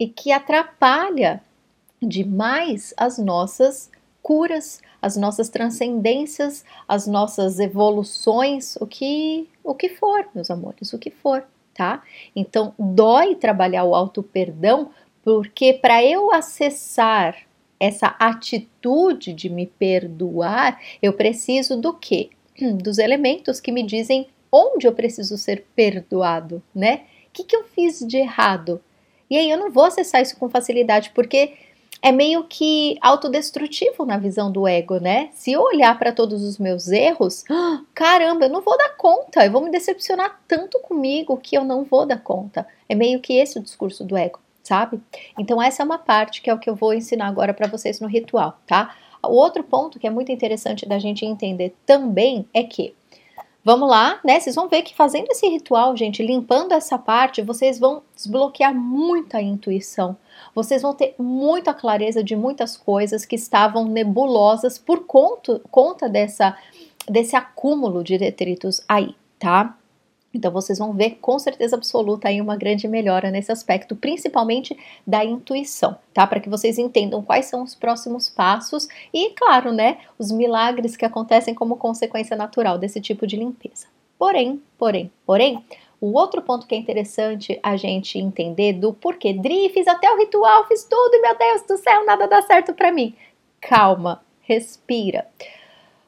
e 0.00 0.08
que 0.08 0.32
atrapalha 0.32 1.42
demais 2.00 2.94
as 2.96 3.18
nossas 3.18 3.90
curas, 4.22 4.80
as 5.02 5.18
nossas 5.18 5.50
transcendências, 5.50 6.64
as 6.88 7.06
nossas 7.06 7.60
evoluções, 7.60 8.76
o 8.76 8.86
que 8.86 9.46
o 9.62 9.74
que 9.74 9.90
for, 9.90 10.26
meus 10.34 10.50
amores, 10.50 10.94
o 10.94 10.98
que 10.98 11.10
for, 11.10 11.44
tá? 11.74 12.02
Então, 12.34 12.72
dói 12.78 13.34
trabalhar 13.34 13.84
o 13.84 13.94
auto 13.94 14.22
perdão 14.22 14.90
porque 15.22 15.72
para 15.72 16.04
eu 16.04 16.32
acessar 16.32 17.36
essa 17.78 18.14
atitude 18.18 19.32
de 19.32 19.48
me 19.48 19.66
perdoar, 19.66 20.80
eu 21.02 21.12
preciso 21.12 21.76
do 21.76 21.92
quê? 21.92 22.30
Dos 22.80 22.98
elementos 22.98 23.60
que 23.60 23.72
me 23.72 23.82
dizem 23.82 24.28
onde 24.50 24.86
eu 24.86 24.92
preciso 24.92 25.36
ser 25.36 25.64
perdoado, 25.74 26.62
né? 26.74 27.02
O 27.28 27.32
que, 27.32 27.44
que 27.44 27.56
eu 27.56 27.64
fiz 27.64 28.00
de 28.00 28.18
errado? 28.18 28.80
E 29.28 29.36
aí 29.36 29.50
eu 29.50 29.56
não 29.58 29.70
vou 29.70 29.84
acessar 29.84 30.20
isso 30.20 30.36
com 30.36 30.48
facilidade, 30.48 31.10
porque 31.14 31.54
é 32.02 32.12
meio 32.12 32.44
que 32.44 32.98
autodestrutivo 33.00 34.04
na 34.04 34.18
visão 34.18 34.52
do 34.52 34.68
ego, 34.68 34.98
né? 34.98 35.30
Se 35.32 35.52
eu 35.52 35.62
olhar 35.62 35.98
para 35.98 36.12
todos 36.12 36.42
os 36.42 36.58
meus 36.58 36.88
erros, 36.88 37.42
caramba, 37.94 38.44
eu 38.44 38.50
não 38.50 38.60
vou 38.60 38.76
dar 38.76 38.96
conta, 38.96 39.44
eu 39.44 39.50
vou 39.50 39.62
me 39.62 39.70
decepcionar 39.70 40.40
tanto 40.46 40.78
comigo 40.80 41.36
que 41.36 41.56
eu 41.56 41.64
não 41.64 41.84
vou 41.84 42.04
dar 42.04 42.22
conta. 42.22 42.66
É 42.88 42.94
meio 42.94 43.20
que 43.20 43.32
esse 43.32 43.58
o 43.58 43.62
discurso 43.62 44.04
do 44.04 44.16
ego 44.16 44.38
sabe? 44.72 44.98
Então 45.38 45.60
essa 45.60 45.82
é 45.82 45.84
uma 45.84 45.98
parte 45.98 46.40
que 46.40 46.48
é 46.48 46.54
o 46.54 46.58
que 46.58 46.70
eu 46.70 46.74
vou 46.74 46.94
ensinar 46.94 47.28
agora 47.28 47.52
para 47.52 47.68
vocês 47.68 48.00
no 48.00 48.08
ritual, 48.08 48.58
tá? 48.66 48.96
O 49.22 49.34
outro 49.34 49.62
ponto 49.62 49.98
que 49.98 50.06
é 50.06 50.10
muito 50.10 50.32
interessante 50.32 50.86
da 50.86 50.98
gente 50.98 51.26
entender 51.26 51.76
também 51.84 52.48
é 52.54 52.62
que 52.62 52.94
Vamos 53.64 53.88
lá, 53.88 54.18
né? 54.24 54.40
Vocês 54.40 54.56
vão 54.56 54.68
ver 54.68 54.82
que 54.82 54.92
fazendo 54.92 55.28
esse 55.30 55.46
ritual, 55.46 55.96
gente, 55.96 56.20
limpando 56.20 56.72
essa 56.72 56.98
parte, 56.98 57.42
vocês 57.42 57.78
vão 57.78 58.02
desbloquear 58.12 58.74
muita 58.74 59.40
intuição. 59.40 60.16
Vocês 60.52 60.82
vão 60.82 60.92
ter 60.92 61.14
muita 61.16 61.72
clareza 61.72 62.24
de 62.24 62.34
muitas 62.34 62.76
coisas 62.76 63.24
que 63.24 63.36
estavam 63.36 63.84
nebulosas 63.84 64.78
por 64.78 65.06
conta, 65.06 65.60
conta 65.70 66.08
dessa, 66.08 66.56
desse 67.08 67.36
acúmulo 67.36 68.02
de 68.02 68.18
detritos 68.18 68.82
aí, 68.88 69.14
tá? 69.38 69.78
Então 70.34 70.50
vocês 70.50 70.78
vão 70.78 70.92
ver 70.92 71.18
com 71.20 71.38
certeza 71.38 71.76
absoluta 71.76 72.28
aí 72.28 72.40
uma 72.40 72.56
grande 72.56 72.88
melhora 72.88 73.30
nesse 73.30 73.52
aspecto, 73.52 73.94
principalmente 73.94 74.76
da 75.06 75.24
intuição, 75.24 75.96
tá? 76.14 76.26
Para 76.26 76.40
que 76.40 76.48
vocês 76.48 76.78
entendam 76.78 77.22
quais 77.22 77.46
são 77.46 77.62
os 77.62 77.74
próximos 77.74 78.28
passos 78.28 78.88
e, 79.12 79.30
claro, 79.30 79.72
né, 79.72 79.98
os 80.18 80.30
milagres 80.30 80.96
que 80.96 81.04
acontecem 81.04 81.54
como 81.54 81.76
consequência 81.76 82.36
natural 82.36 82.78
desse 82.78 83.00
tipo 83.00 83.26
de 83.26 83.36
limpeza. 83.36 83.86
Porém, 84.18 84.62
porém, 84.78 85.10
porém, 85.26 85.64
o 86.00 86.16
outro 86.18 86.42
ponto 86.42 86.66
que 86.66 86.74
é 86.74 86.78
interessante 86.78 87.60
a 87.62 87.76
gente 87.76 88.18
entender 88.18 88.72
do 88.72 88.92
porquê, 88.92 89.32
Dri, 89.32 89.68
fiz 89.68 89.86
até 89.86 90.10
o 90.10 90.18
ritual, 90.18 90.66
fiz 90.66 90.84
tudo 90.84 91.14
e 91.14 91.20
meu 91.20 91.36
Deus 91.36 91.62
do 91.62 91.76
céu, 91.76 92.04
nada 92.04 92.26
dá 92.26 92.42
certo 92.42 92.72
para 92.72 92.90
mim. 92.90 93.14
Calma, 93.60 94.20
respira. 94.40 95.28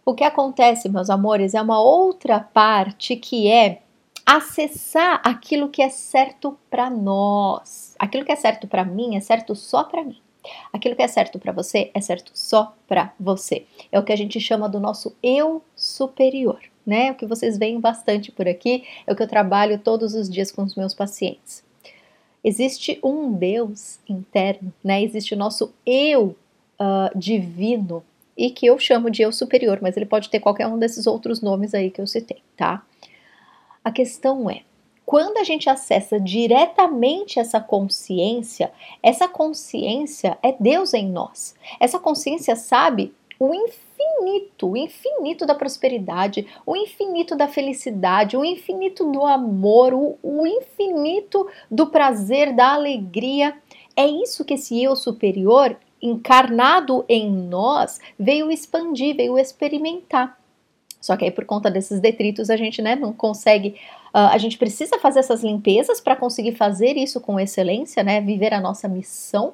O 0.05 0.15
que 0.15 0.25
acontece, 0.25 0.89
meus 0.89 1.09
amores, 1.09 1.55
é 1.55 1.63
uma 1.63 1.81
outra 1.81 2.41
parte 2.41 3.17
que 3.17 3.51
é 3.51 3.83
acessar 4.25 5.21
aquilo 5.25 5.69
que 5.69 5.83
é 5.83 5.89
certo 5.89 6.59
para 6.71 6.89
nós. 6.89 7.95
Aquilo 7.99 8.25
que 8.25 8.33
é 8.33 8.37
certo 8.37 8.67
para 8.67 8.85
mim 8.85 9.17
é 9.17 9.21
certo 9.21 9.55
só 9.55 9.85
para 9.85 10.05
mim. 10.05 10.19
Aquilo 10.73 10.97
que 10.97 11.03
é 11.03 11.09
certo 11.09 11.39
para 11.39 11.53
você 11.53 11.91
é 11.95 12.01
certo 12.01 12.31
só 12.35 12.75
para 12.87 13.13
você. 13.19 13.65
É 13.91 13.99
o 13.99 14.03
que 14.03 14.13
a 14.13 14.17
gente 14.17 14.41
chama 14.41 14.69
do 14.69 14.81
nosso 14.81 15.17
eu 15.23 15.63
superior, 15.75 16.61
né? 16.87 17.13
O 17.13 17.15
que 17.15 17.27
vocês 17.27 17.57
veem 17.57 17.81
bastante 17.81 18.31
por 18.31 18.47
aqui, 18.47 18.85
é 19.07 19.13
o 19.13 19.17
que 19.17 19.23
eu 19.23 19.29
trabalho 19.29 19.79
todos 19.79 20.15
os 20.15 20.29
dias 20.29 20.53
com 20.53 20.63
os 20.63 20.75
meus 20.75 20.95
pacientes. 20.95 21.65
Existe 22.43 22.99
um 23.03 23.33
Deus 23.33 23.99
interno, 24.09 24.73
né? 24.83 25.03
Existe 25.03 25.33
o 25.33 25.37
nosso 25.37 25.73
eu 25.87 26.37
uh, 26.79 27.19
divino 27.19 28.05
e 28.37 28.51
que 28.51 28.67
eu 28.67 28.79
chamo 28.79 29.11
de 29.11 29.23
eu 29.23 29.33
superior, 29.33 29.79
mas 29.81 29.97
ele 29.97 30.07
pode 30.07 30.29
ter 30.29 30.41
qualquer 30.41 30.67
um 30.67 30.79
desses 30.79 31.07
outros 31.07 31.41
nomes 31.41 31.73
aí 31.73 31.91
que 31.91 32.01
eu 32.01 32.07
citei, 32.07 32.43
tá? 32.57 32.83
A 33.85 33.93
questão 33.93 34.49
é, 34.49 34.63
quando 35.05 35.37
a 35.37 35.45
gente 35.45 35.69
acessa 35.69 36.19
diretamente 36.19 37.39
essa 37.39 37.61
consciência, 37.61 38.73
essa 39.03 39.29
consciência 39.29 40.39
é 40.43 40.57
Deus 40.59 40.95
em 40.95 41.07
nós. 41.07 41.55
Essa 41.79 41.99
consciência 41.99 42.57
sabe 42.57 43.15
o 43.39 43.53
infinito, 43.55 44.71
o 44.71 44.77
infinito 44.77 45.45
da 45.45 45.55
prosperidade, 45.55 46.47
o 46.65 46.75
infinito 46.75 47.37
da 47.37 47.47
felicidade, 47.47 48.39
o 48.39 48.45
infinito 48.45 49.11
do 49.13 49.23
amor, 49.25 49.93
o, 49.93 50.19
o 50.23 50.47
infinito 50.47 51.47
do 51.71 51.89
prazer, 51.89 52.55
da 52.55 52.73
alegria. 52.73 53.55
É 53.95 54.07
isso 54.07 54.45
que 54.45 54.55
esse 54.55 54.83
eu 54.83 54.97
superior, 54.97 55.77
encarnado 56.01 57.05
em 57.07 57.31
nós, 57.31 58.01
veio 58.19 58.51
expandir, 58.51 59.17
veio 59.17 59.39
experimentar. 59.39 60.39
Só 61.05 61.19
que 61.19 61.25
aí 61.27 61.31
por 61.31 61.45
conta 61.45 61.71
desses 61.71 62.01
detritos 62.01 62.49
a 62.49 62.57
gente 62.57 62.81
né, 62.81 62.97
não 62.97 63.13
consegue. 63.13 63.77
Uh, 64.07 64.33
a 64.33 64.39
gente 64.39 64.57
precisa 64.57 64.99
fazer 64.99 65.21
essas 65.21 65.45
limpezas 65.45 66.01
para 66.01 66.17
conseguir 66.17 66.53
fazer 66.53 66.97
isso 66.97 67.21
com 67.21 67.39
excelência, 67.39 68.03
né? 68.03 68.23
Viver 68.23 68.55
a 68.55 68.61
nossa 68.61 68.89
missão. 68.89 69.53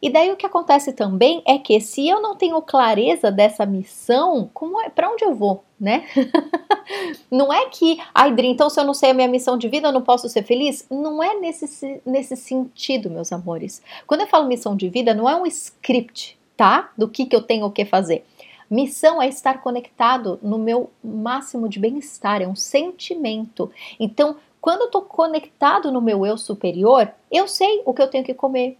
E 0.00 0.08
daí 0.08 0.30
o 0.30 0.36
que 0.36 0.46
acontece 0.46 0.92
também 0.92 1.42
é 1.44 1.58
que 1.58 1.80
se 1.80 2.08
eu 2.08 2.22
não 2.22 2.36
tenho 2.36 2.62
clareza 2.62 3.32
dessa 3.32 3.66
missão, 3.66 4.48
como 4.54 4.80
é, 4.80 4.88
para 4.88 5.10
onde 5.10 5.24
eu 5.24 5.34
vou, 5.34 5.64
né? 5.78 6.04
não 7.28 7.52
é 7.52 7.66
que, 7.66 7.98
ai, 8.14 8.32
Dri, 8.32 8.46
então 8.46 8.70
se 8.70 8.80
eu 8.80 8.84
não 8.84 8.94
sei 8.94 9.10
a 9.10 9.14
minha 9.14 9.28
missão 9.28 9.58
de 9.58 9.68
vida, 9.68 9.88
eu 9.88 9.92
não 9.92 10.02
posso 10.02 10.28
ser 10.28 10.44
feliz? 10.44 10.86
Não 10.88 11.20
é 11.20 11.34
nesse, 11.40 12.00
nesse 12.06 12.36
sentido, 12.36 13.10
meus 13.10 13.32
amores. 13.32 13.82
Quando 14.06 14.20
eu 14.20 14.28
falo 14.28 14.46
missão 14.46 14.76
de 14.76 14.88
vida, 14.88 15.12
não 15.12 15.28
é 15.28 15.34
um 15.34 15.44
script, 15.46 16.38
tá? 16.56 16.92
Do 16.96 17.08
que, 17.08 17.26
que 17.26 17.34
eu 17.34 17.42
tenho 17.42 17.68
que 17.72 17.84
fazer. 17.84 18.24
Missão 18.70 19.20
é 19.20 19.28
estar 19.28 19.60
conectado 19.60 20.38
no 20.40 20.56
meu 20.56 20.90
máximo 21.02 21.68
de 21.68 21.80
bem-estar, 21.80 22.40
é 22.40 22.46
um 22.46 22.54
sentimento. 22.54 23.70
Então, 23.98 24.36
quando 24.60 24.82
eu 24.82 24.86
estou 24.86 25.02
conectado 25.02 25.90
no 25.90 26.00
meu 26.00 26.24
eu 26.24 26.38
superior, 26.38 27.12
eu 27.30 27.48
sei 27.48 27.82
o 27.84 27.92
que 27.92 28.00
eu 28.00 28.08
tenho 28.08 28.24
que 28.24 28.32
comer, 28.32 28.78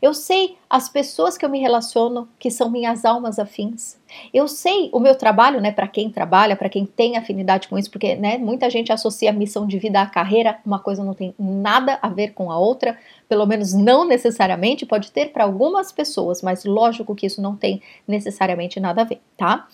eu 0.00 0.14
sei 0.14 0.56
as 0.68 0.88
pessoas 0.88 1.36
que 1.36 1.44
eu 1.44 1.48
me 1.48 1.58
relaciono 1.58 2.28
que 2.38 2.50
são 2.50 2.70
minhas 2.70 3.04
almas 3.04 3.38
afins. 3.38 3.98
Eu 4.32 4.48
sei 4.48 4.88
o 4.92 5.00
meu 5.00 5.14
trabalho, 5.14 5.60
né, 5.60 5.70
para 5.70 5.86
quem 5.86 6.10
trabalha, 6.10 6.56
para 6.56 6.68
quem 6.68 6.86
tem 6.86 7.16
afinidade 7.16 7.68
com 7.68 7.78
isso, 7.78 7.90
porque, 7.90 8.14
né, 8.14 8.38
muita 8.38 8.70
gente 8.70 8.92
associa 8.92 9.30
a 9.30 9.32
missão 9.32 9.66
de 9.66 9.78
vida 9.78 10.00
à 10.00 10.06
carreira, 10.06 10.58
uma 10.64 10.78
coisa 10.78 11.04
não 11.04 11.14
tem 11.14 11.34
nada 11.38 11.98
a 12.00 12.08
ver 12.08 12.32
com 12.32 12.50
a 12.50 12.58
outra, 12.58 12.98
pelo 13.28 13.46
menos 13.46 13.74
não 13.74 14.06
necessariamente, 14.06 14.86
pode 14.86 15.10
ter 15.10 15.32
para 15.32 15.44
algumas 15.44 15.92
pessoas, 15.92 16.42
mas 16.42 16.64
lógico 16.64 17.14
que 17.14 17.26
isso 17.26 17.42
não 17.42 17.56
tem 17.56 17.82
necessariamente 18.06 18.80
nada 18.80 19.02
a 19.02 19.04
ver, 19.04 19.20
tá? 19.36 19.66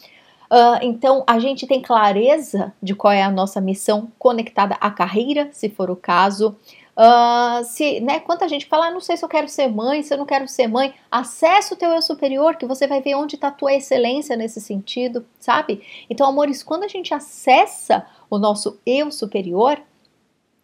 Uh, 0.50 0.78
então, 0.82 1.25
a 1.26 1.38
gente 1.38 1.66
tem 1.66 1.80
clareza 1.80 2.73
de 2.82 2.94
qual 2.94 3.12
é 3.12 3.23
a 3.23 3.30
nossa 3.30 3.61
missão 3.61 4.08
conectada 4.18 4.76
à 4.80 4.90
carreira, 4.90 5.49
se 5.52 5.68
for 5.68 5.90
o 5.90 5.96
caso. 5.96 6.56
Uh, 6.96 7.64
se, 7.64 7.98
né, 8.00 8.20
quanta 8.20 8.48
gente 8.48 8.66
fala, 8.66 8.86
ah, 8.86 8.90
não 8.90 9.00
sei 9.00 9.16
se 9.16 9.24
eu 9.24 9.28
quero 9.28 9.48
ser 9.48 9.68
mãe, 9.68 10.02
se 10.02 10.14
eu 10.14 10.18
não 10.18 10.24
quero 10.24 10.46
ser 10.46 10.68
mãe, 10.68 10.94
acessa 11.10 11.74
o 11.74 11.76
teu 11.76 11.90
eu 11.90 12.00
superior, 12.00 12.54
que 12.54 12.66
você 12.66 12.86
vai 12.86 13.00
ver 13.00 13.16
onde 13.16 13.34
está 13.34 13.48
a 13.48 13.52
tua 13.52 13.74
excelência 13.74 14.36
nesse 14.36 14.60
sentido, 14.60 15.26
sabe? 15.40 15.82
Então, 16.08 16.28
amores, 16.28 16.62
quando 16.62 16.84
a 16.84 16.88
gente 16.88 17.12
acessa 17.12 18.06
o 18.30 18.38
nosso 18.38 18.78
eu 18.86 19.10
superior, 19.10 19.80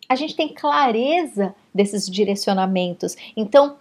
a 0.08 0.14
gente 0.14 0.37
tem 0.37 0.49
clareza 0.49 1.54
desses 1.75 2.08
direcionamentos. 2.08 3.16
Então, 3.37 3.76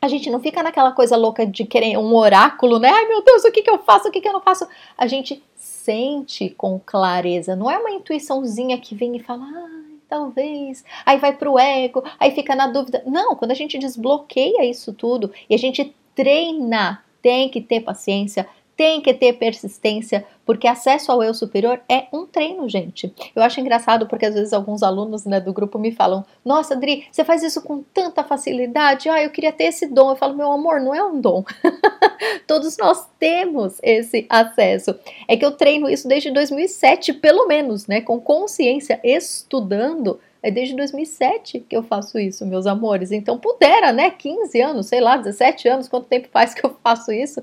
a 0.00 0.06
gente 0.06 0.30
não 0.30 0.38
fica 0.38 0.62
naquela 0.62 0.92
coisa 0.92 1.16
louca 1.16 1.44
de 1.44 1.64
querer 1.64 1.96
um 1.96 2.14
oráculo, 2.14 2.78
né? 2.78 2.90
Ai 2.90 3.06
meu 3.06 3.22
Deus, 3.22 3.44
o 3.44 3.50
que, 3.50 3.62
que 3.62 3.70
eu 3.70 3.78
faço, 3.78 4.08
o 4.08 4.12
que, 4.12 4.20
que 4.20 4.28
eu 4.28 4.32
não 4.32 4.40
faço? 4.40 4.66
A 4.96 5.08
gente 5.08 5.42
sente 5.56 6.50
com 6.50 6.78
clareza, 6.78 7.56
não 7.56 7.68
é 7.70 7.76
uma 7.76 7.90
intuiçãozinha 7.90 8.78
que 8.78 8.94
vem 8.94 9.16
e 9.16 9.20
fala, 9.20 9.44
ah, 9.44 9.87
talvez, 10.08 10.84
aí 11.04 11.18
vai 11.18 11.36
para 11.36 11.50
o 11.50 11.58
ego, 11.58 12.02
aí 12.18 12.30
fica 12.30 12.54
na 12.54 12.66
dúvida. 12.66 13.02
Não, 13.06 13.36
quando 13.36 13.50
a 13.50 13.54
gente 13.54 13.78
desbloqueia 13.78 14.64
isso 14.64 14.92
tudo 14.92 15.30
e 15.48 15.54
a 15.54 15.58
gente 15.58 15.94
treina, 16.14 17.02
tem 17.22 17.48
que 17.48 17.60
ter 17.60 17.80
paciência, 17.80 18.48
tem 18.78 19.00
que 19.00 19.12
ter 19.12 19.32
persistência, 19.32 20.24
porque 20.46 20.68
acesso 20.68 21.10
ao 21.10 21.20
eu 21.20 21.34
superior 21.34 21.80
é 21.88 22.06
um 22.12 22.24
treino, 22.24 22.68
gente. 22.68 23.12
Eu 23.34 23.42
acho 23.42 23.58
engraçado 23.58 24.06
porque 24.06 24.24
às 24.24 24.34
vezes 24.34 24.52
alguns 24.52 24.84
alunos 24.84 25.26
né, 25.26 25.40
do 25.40 25.52
grupo 25.52 25.80
me 25.80 25.90
falam: 25.90 26.24
Nossa, 26.44 26.74
Adri, 26.74 27.04
você 27.10 27.24
faz 27.24 27.42
isso 27.42 27.60
com 27.60 27.82
tanta 27.92 28.22
facilidade. 28.22 29.08
Ah, 29.08 29.20
eu 29.20 29.30
queria 29.30 29.50
ter 29.50 29.64
esse 29.64 29.88
dom. 29.88 30.10
Eu 30.10 30.16
falo: 30.16 30.36
Meu 30.36 30.52
amor, 30.52 30.80
não 30.80 30.94
é 30.94 31.02
um 31.02 31.20
dom. 31.20 31.42
Todos 32.46 32.76
nós 32.78 33.04
temos 33.18 33.80
esse 33.82 34.26
acesso. 34.28 34.94
É 35.26 35.36
que 35.36 35.44
eu 35.44 35.50
treino 35.50 35.90
isso 35.90 36.06
desde 36.06 36.30
2007, 36.30 37.14
pelo 37.14 37.48
menos, 37.48 37.88
né, 37.88 38.00
com 38.00 38.20
consciência, 38.20 39.00
estudando 39.02 40.20
é 40.40 40.52
desde 40.52 40.76
2007 40.76 41.66
que 41.68 41.76
eu 41.76 41.82
faço 41.82 42.16
isso, 42.16 42.46
meus 42.46 42.64
amores. 42.64 43.10
Então, 43.10 43.36
pudera, 43.36 43.92
né? 43.92 44.08
15 44.08 44.60
anos, 44.60 44.86
sei 44.86 45.00
lá, 45.00 45.16
17 45.16 45.68
anos, 45.68 45.88
quanto 45.88 46.06
tempo 46.06 46.28
faz 46.30 46.54
que 46.54 46.64
eu 46.64 46.76
faço 46.80 47.10
isso? 47.10 47.42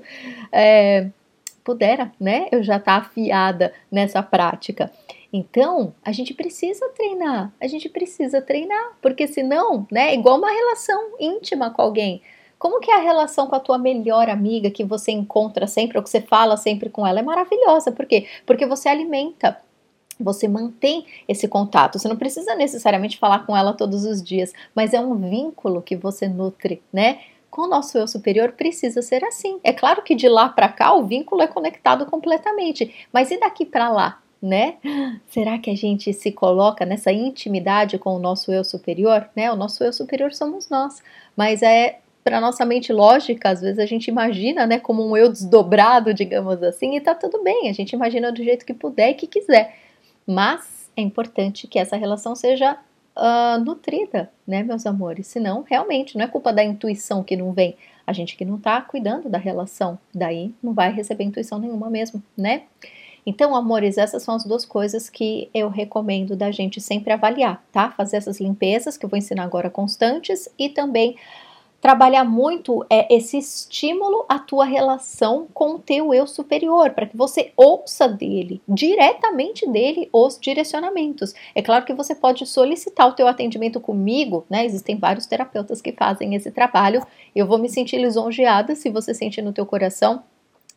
É, 0.50 1.08
pudera, 1.66 2.12
né? 2.20 2.46
Eu 2.52 2.62
já 2.62 2.78
tá 2.78 2.94
afiada 2.94 3.72
nessa 3.90 4.22
prática. 4.22 4.92
Então, 5.32 5.92
a 6.04 6.12
gente 6.12 6.32
precisa 6.32 6.88
treinar, 6.90 7.52
a 7.60 7.66
gente 7.66 7.88
precisa 7.88 8.40
treinar, 8.40 8.92
porque 9.02 9.26
senão, 9.26 9.84
né, 9.90 10.10
é 10.10 10.14
igual 10.14 10.38
uma 10.38 10.50
relação 10.50 11.10
íntima 11.18 11.70
com 11.70 11.82
alguém. 11.82 12.22
Como 12.56 12.78
que 12.78 12.90
é 12.90 12.94
a 12.94 13.02
relação 13.02 13.48
com 13.48 13.56
a 13.56 13.60
tua 13.60 13.76
melhor 13.76 14.30
amiga 14.30 14.70
que 14.70 14.84
você 14.84 15.10
encontra 15.10 15.66
sempre 15.66 15.98
ou 15.98 16.04
que 16.04 16.08
você 16.08 16.20
fala 16.22 16.56
sempre 16.56 16.88
com 16.88 17.04
ela? 17.04 17.18
É 17.18 17.22
maravilhosa, 17.22 17.90
por 17.90 18.06
quê? 18.06 18.26
Porque 18.46 18.64
você 18.64 18.88
alimenta 18.88 19.58
você 20.18 20.48
mantém 20.48 21.04
esse 21.28 21.46
contato. 21.46 21.98
Você 21.98 22.08
não 22.08 22.16
precisa 22.16 22.54
necessariamente 22.54 23.18
falar 23.18 23.40
com 23.40 23.54
ela 23.54 23.74
todos 23.74 24.06
os 24.06 24.22
dias, 24.22 24.50
mas 24.74 24.94
é 24.94 25.00
um 25.00 25.14
vínculo 25.14 25.82
que 25.82 25.94
você 25.94 26.26
nutre, 26.26 26.82
né? 26.90 27.20
Com 27.56 27.62
o 27.62 27.66
nosso 27.66 27.96
eu 27.96 28.06
superior 28.06 28.52
precisa 28.52 29.00
ser 29.00 29.24
assim. 29.24 29.58
É 29.64 29.72
claro 29.72 30.02
que 30.02 30.14
de 30.14 30.28
lá 30.28 30.46
para 30.46 30.68
cá 30.68 30.92
o 30.92 31.06
vínculo 31.06 31.40
é 31.40 31.46
conectado 31.46 32.04
completamente, 32.04 32.94
mas 33.10 33.30
e 33.30 33.40
daqui 33.40 33.64
para 33.64 33.88
lá? 33.88 34.20
Né? 34.42 34.74
Será 35.26 35.58
que 35.58 35.70
a 35.70 35.74
gente 35.74 36.12
se 36.12 36.30
coloca 36.30 36.84
nessa 36.84 37.10
intimidade 37.10 37.98
com 37.98 38.14
o 38.14 38.18
nosso 38.18 38.52
eu 38.52 38.62
superior? 38.62 39.30
Né? 39.34 39.50
O 39.50 39.56
nosso 39.56 39.82
eu 39.82 39.90
superior 39.90 40.34
somos 40.34 40.68
nós, 40.68 41.02
mas 41.34 41.62
é 41.62 42.00
para 42.22 42.42
nossa 42.42 42.62
mente 42.66 42.92
lógica, 42.92 43.48
às 43.48 43.62
vezes 43.62 43.78
a 43.78 43.86
gente 43.86 44.08
imagina, 44.08 44.66
né, 44.66 44.80
como 44.80 45.08
um 45.08 45.16
eu 45.16 45.28
desdobrado, 45.28 46.12
digamos 46.12 46.60
assim, 46.60 46.96
e 46.96 47.00
tá 47.00 47.14
tudo 47.14 47.40
bem, 47.40 47.70
a 47.70 47.72
gente 47.72 47.92
imagina 47.92 48.32
do 48.32 48.42
jeito 48.42 48.66
que 48.66 48.74
puder 48.74 49.10
e 49.10 49.14
que 49.14 49.28
quiser. 49.28 49.76
Mas 50.26 50.90
é 50.96 51.00
importante 51.00 51.68
que 51.68 51.78
essa 51.78 51.96
relação 51.96 52.34
seja 52.34 52.76
uh, 53.16 53.62
nutrida, 53.64 54.30
né, 54.46 54.62
meus 54.62 54.86
amores? 54.86 55.26
Senão, 55.26 55.64
realmente, 55.68 56.16
não 56.16 56.24
é 56.24 56.28
culpa 56.28 56.52
da 56.52 56.62
intuição 56.62 57.22
que 57.22 57.36
não 57.36 57.52
vem. 57.52 57.76
A 58.06 58.12
gente 58.12 58.36
que 58.36 58.44
não 58.44 58.58
tá 58.58 58.80
cuidando 58.80 59.28
da 59.28 59.38
relação, 59.38 59.98
daí 60.14 60.54
não 60.62 60.72
vai 60.72 60.92
receber 60.92 61.24
intuição 61.24 61.58
nenhuma 61.58 61.90
mesmo, 61.90 62.22
né? 62.36 62.62
Então, 63.26 63.56
amores, 63.56 63.98
essas 63.98 64.22
são 64.22 64.36
as 64.36 64.44
duas 64.44 64.64
coisas 64.64 65.10
que 65.10 65.50
eu 65.52 65.68
recomendo 65.68 66.36
da 66.36 66.52
gente 66.52 66.80
sempre 66.80 67.12
avaliar, 67.12 67.60
tá? 67.72 67.90
Fazer 67.90 68.18
essas 68.18 68.38
limpezas 68.38 68.96
que 68.96 69.04
eu 69.04 69.08
vou 69.08 69.18
ensinar 69.18 69.42
agora 69.42 69.68
constantes 69.68 70.48
e 70.56 70.68
também 70.68 71.16
trabalhar 71.80 72.24
muito 72.24 72.84
é 72.90 73.14
esse 73.14 73.38
estímulo 73.38 74.24
à 74.28 74.38
tua 74.38 74.64
relação 74.64 75.46
com 75.52 75.74
o 75.74 75.78
teu 75.78 76.12
eu 76.12 76.26
superior, 76.26 76.90
para 76.90 77.06
que 77.06 77.16
você 77.16 77.52
ouça 77.56 78.08
dele, 78.08 78.60
diretamente 78.68 79.68
dele, 79.70 80.08
os 80.12 80.38
direcionamentos. 80.40 81.34
É 81.54 81.62
claro 81.62 81.84
que 81.84 81.94
você 81.94 82.14
pode 82.14 82.46
solicitar 82.46 83.08
o 83.08 83.12
teu 83.12 83.28
atendimento 83.28 83.80
comigo, 83.80 84.44
né? 84.48 84.64
Existem 84.64 84.96
vários 84.96 85.26
terapeutas 85.26 85.80
que 85.80 85.92
fazem 85.92 86.34
esse 86.34 86.50
trabalho. 86.50 87.02
Eu 87.34 87.46
vou 87.46 87.58
me 87.58 87.68
sentir 87.68 87.98
lisonjeada 87.98 88.74
se 88.74 88.90
você 88.90 89.14
sentir 89.14 89.42
no 89.42 89.52
teu 89.52 89.66
coração 89.66 90.22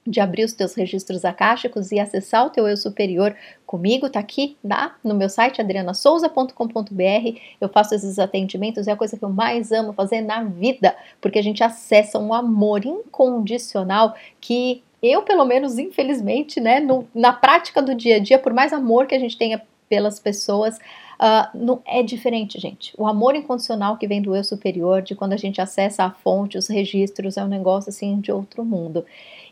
de 0.06 0.20
abrir 0.20 0.44
os 0.44 0.54
teus 0.54 0.74
registros 0.74 1.24
akáshicos 1.24 1.92
e 1.92 2.00
acessar 2.00 2.46
o 2.46 2.50
teu 2.50 2.68
eu 2.68 2.78
superior 2.78 3.36
comigo, 3.66 4.10
tá 4.10 4.20
aqui 4.20 4.58
tá? 4.68 4.96
no 5.04 5.14
meu 5.14 5.30
site 5.30 5.62
adrianasouza.com.br. 5.62 7.40
Eu 7.62 7.70
faço 7.70 7.94
esses 7.94 8.18
atendimentos, 8.18 8.88
é 8.88 8.92
a 8.92 8.96
coisa 8.96 9.18
que 9.18 9.24
eu 9.24 9.30
mais 9.30 9.72
amo 9.72 9.94
fazer 9.94 10.22
na 10.22 10.44
vida, 10.44 10.96
porque 11.22 11.40
a 11.40 11.44
gente 11.44 11.64
acessa 11.64 12.18
um 12.18 12.34
amor 12.34 12.86
incondicional 12.86 14.16
que 14.42 14.84
eu, 15.02 15.22
pelo 15.22 15.46
menos, 15.46 15.78
infelizmente, 15.78 16.60
né, 16.60 16.80
no, 16.80 17.08
na 17.16 17.32
prática 17.32 17.82
do 17.82 17.96
dia 17.96 18.18
a 18.18 18.20
dia, 18.20 18.38
por 18.38 18.54
mais 18.54 18.74
amor 18.74 19.08
que 19.08 19.16
a 19.16 19.20
gente 19.20 19.38
tenha 19.38 19.62
pelas 19.88 20.20
pessoas, 20.20 20.78
uh, 20.78 21.58
não, 21.58 21.82
é 21.86 22.04
diferente, 22.04 22.60
gente. 22.60 22.94
O 22.98 23.08
amor 23.08 23.36
incondicional 23.36 23.98
que 23.98 24.08
vem 24.08 24.22
do 24.22 24.36
eu 24.36 24.44
superior, 24.44 25.02
de 25.02 25.16
quando 25.16 25.34
a 25.34 25.38
gente 25.38 25.60
acessa 25.60 26.04
a 26.04 26.12
fonte, 26.12 26.58
os 26.58 26.68
registros, 26.68 27.38
é 27.38 27.44
um 27.44 27.48
negócio 27.48 27.90
assim 27.90 28.20
de 28.20 28.32
outro 28.32 28.64
mundo. 28.64 29.06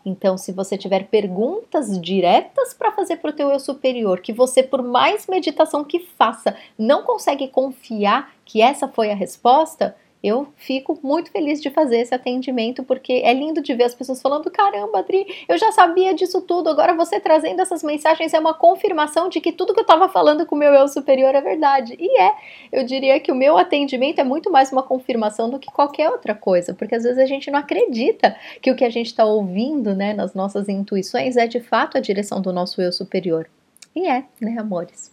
Então, 0.06 0.38
se 0.38 0.52
você 0.52 0.78
tiver 0.78 1.08
perguntas 1.08 2.00
diretas 2.00 2.74
para 2.74 2.92
fazer 2.92 3.18
para 3.18 3.32
o 3.32 3.34
teu 3.34 3.50
eu 3.50 3.60
superior, 3.60 4.20
que 4.20 4.34
você, 4.34 4.64
por 4.64 4.82
mais 4.82 5.28
meditação 5.28 5.84
que 5.84 6.00
faça, 6.00 6.56
não 6.78 7.04
consegue 7.04 7.48
confiar 7.48 8.32
que 8.46 8.62
essa 8.62 8.88
foi 8.88 9.12
a 9.12 9.16
resposta, 9.16 9.96
eu 10.28 10.48
fico 10.56 11.00
muito 11.02 11.32
feliz 11.32 11.62
de 11.62 11.70
fazer 11.70 12.00
esse 12.00 12.14
atendimento, 12.14 12.84
porque 12.84 13.22
é 13.24 13.34
lindo 13.34 13.62
de 13.62 13.74
ver 13.74 13.86
as 13.86 13.96
pessoas 13.96 14.22
falando: 14.22 14.52
caramba, 14.52 15.00
Adri, 15.00 15.26
eu 15.48 15.58
já 15.58 15.72
sabia 15.72 16.14
disso 16.14 16.42
tudo, 16.42 16.70
agora 16.70 16.94
você 16.94 17.20
trazendo 17.20 17.62
essas 17.62 17.84
mensagens 17.84 18.34
é 18.34 18.40
uma 18.40 18.54
confirmação 18.54 19.30
de 19.30 19.40
que 19.40 19.52
tudo 19.52 19.74
que 19.74 19.80
eu 19.80 19.84
estava 19.84 20.10
falando 20.10 20.46
com 20.46 20.56
o 20.56 20.58
meu 20.58 20.74
eu 20.74 20.88
superior 20.88 21.34
é 21.34 21.42
verdade. 21.42 21.96
E 22.00 22.22
é, 22.22 22.34
eu 22.72 22.84
diria 22.84 23.20
que 23.20 23.32
o 23.32 23.36
meu 23.36 23.58
atendimento 23.58 24.20
é 24.20 24.24
muito 24.24 24.52
mais 24.52 24.72
uma 24.72 24.84
confirmação 24.84 25.50
do 25.50 25.60
que 25.60 25.72
qualquer 25.72 26.10
outra 26.10 26.36
coisa, 26.36 26.74
porque 26.74 26.96
às 26.96 27.04
vezes 27.04 27.20
a 27.20 27.26
gente 27.26 27.50
não 27.50 27.60
acredita 27.60 28.36
que 28.62 28.72
o 28.72 28.76
que 28.76 28.86
a 28.86 28.90
gente 28.90 29.08
está 29.08 29.26
ouvindo, 29.26 29.96
né, 29.96 30.14
nas 30.14 30.34
nossas 30.34 30.68
intuições 30.68 31.38
é 31.38 31.48
de 31.48 31.60
fato 31.60 31.98
a 31.98 32.02
direção 32.02 32.42
do 32.42 32.52
nosso 32.52 32.82
eu 32.82 32.92
superior. 32.92 33.50
E 33.96 34.08
é, 34.08 34.26
né, 34.40 34.56
amores? 34.60 35.12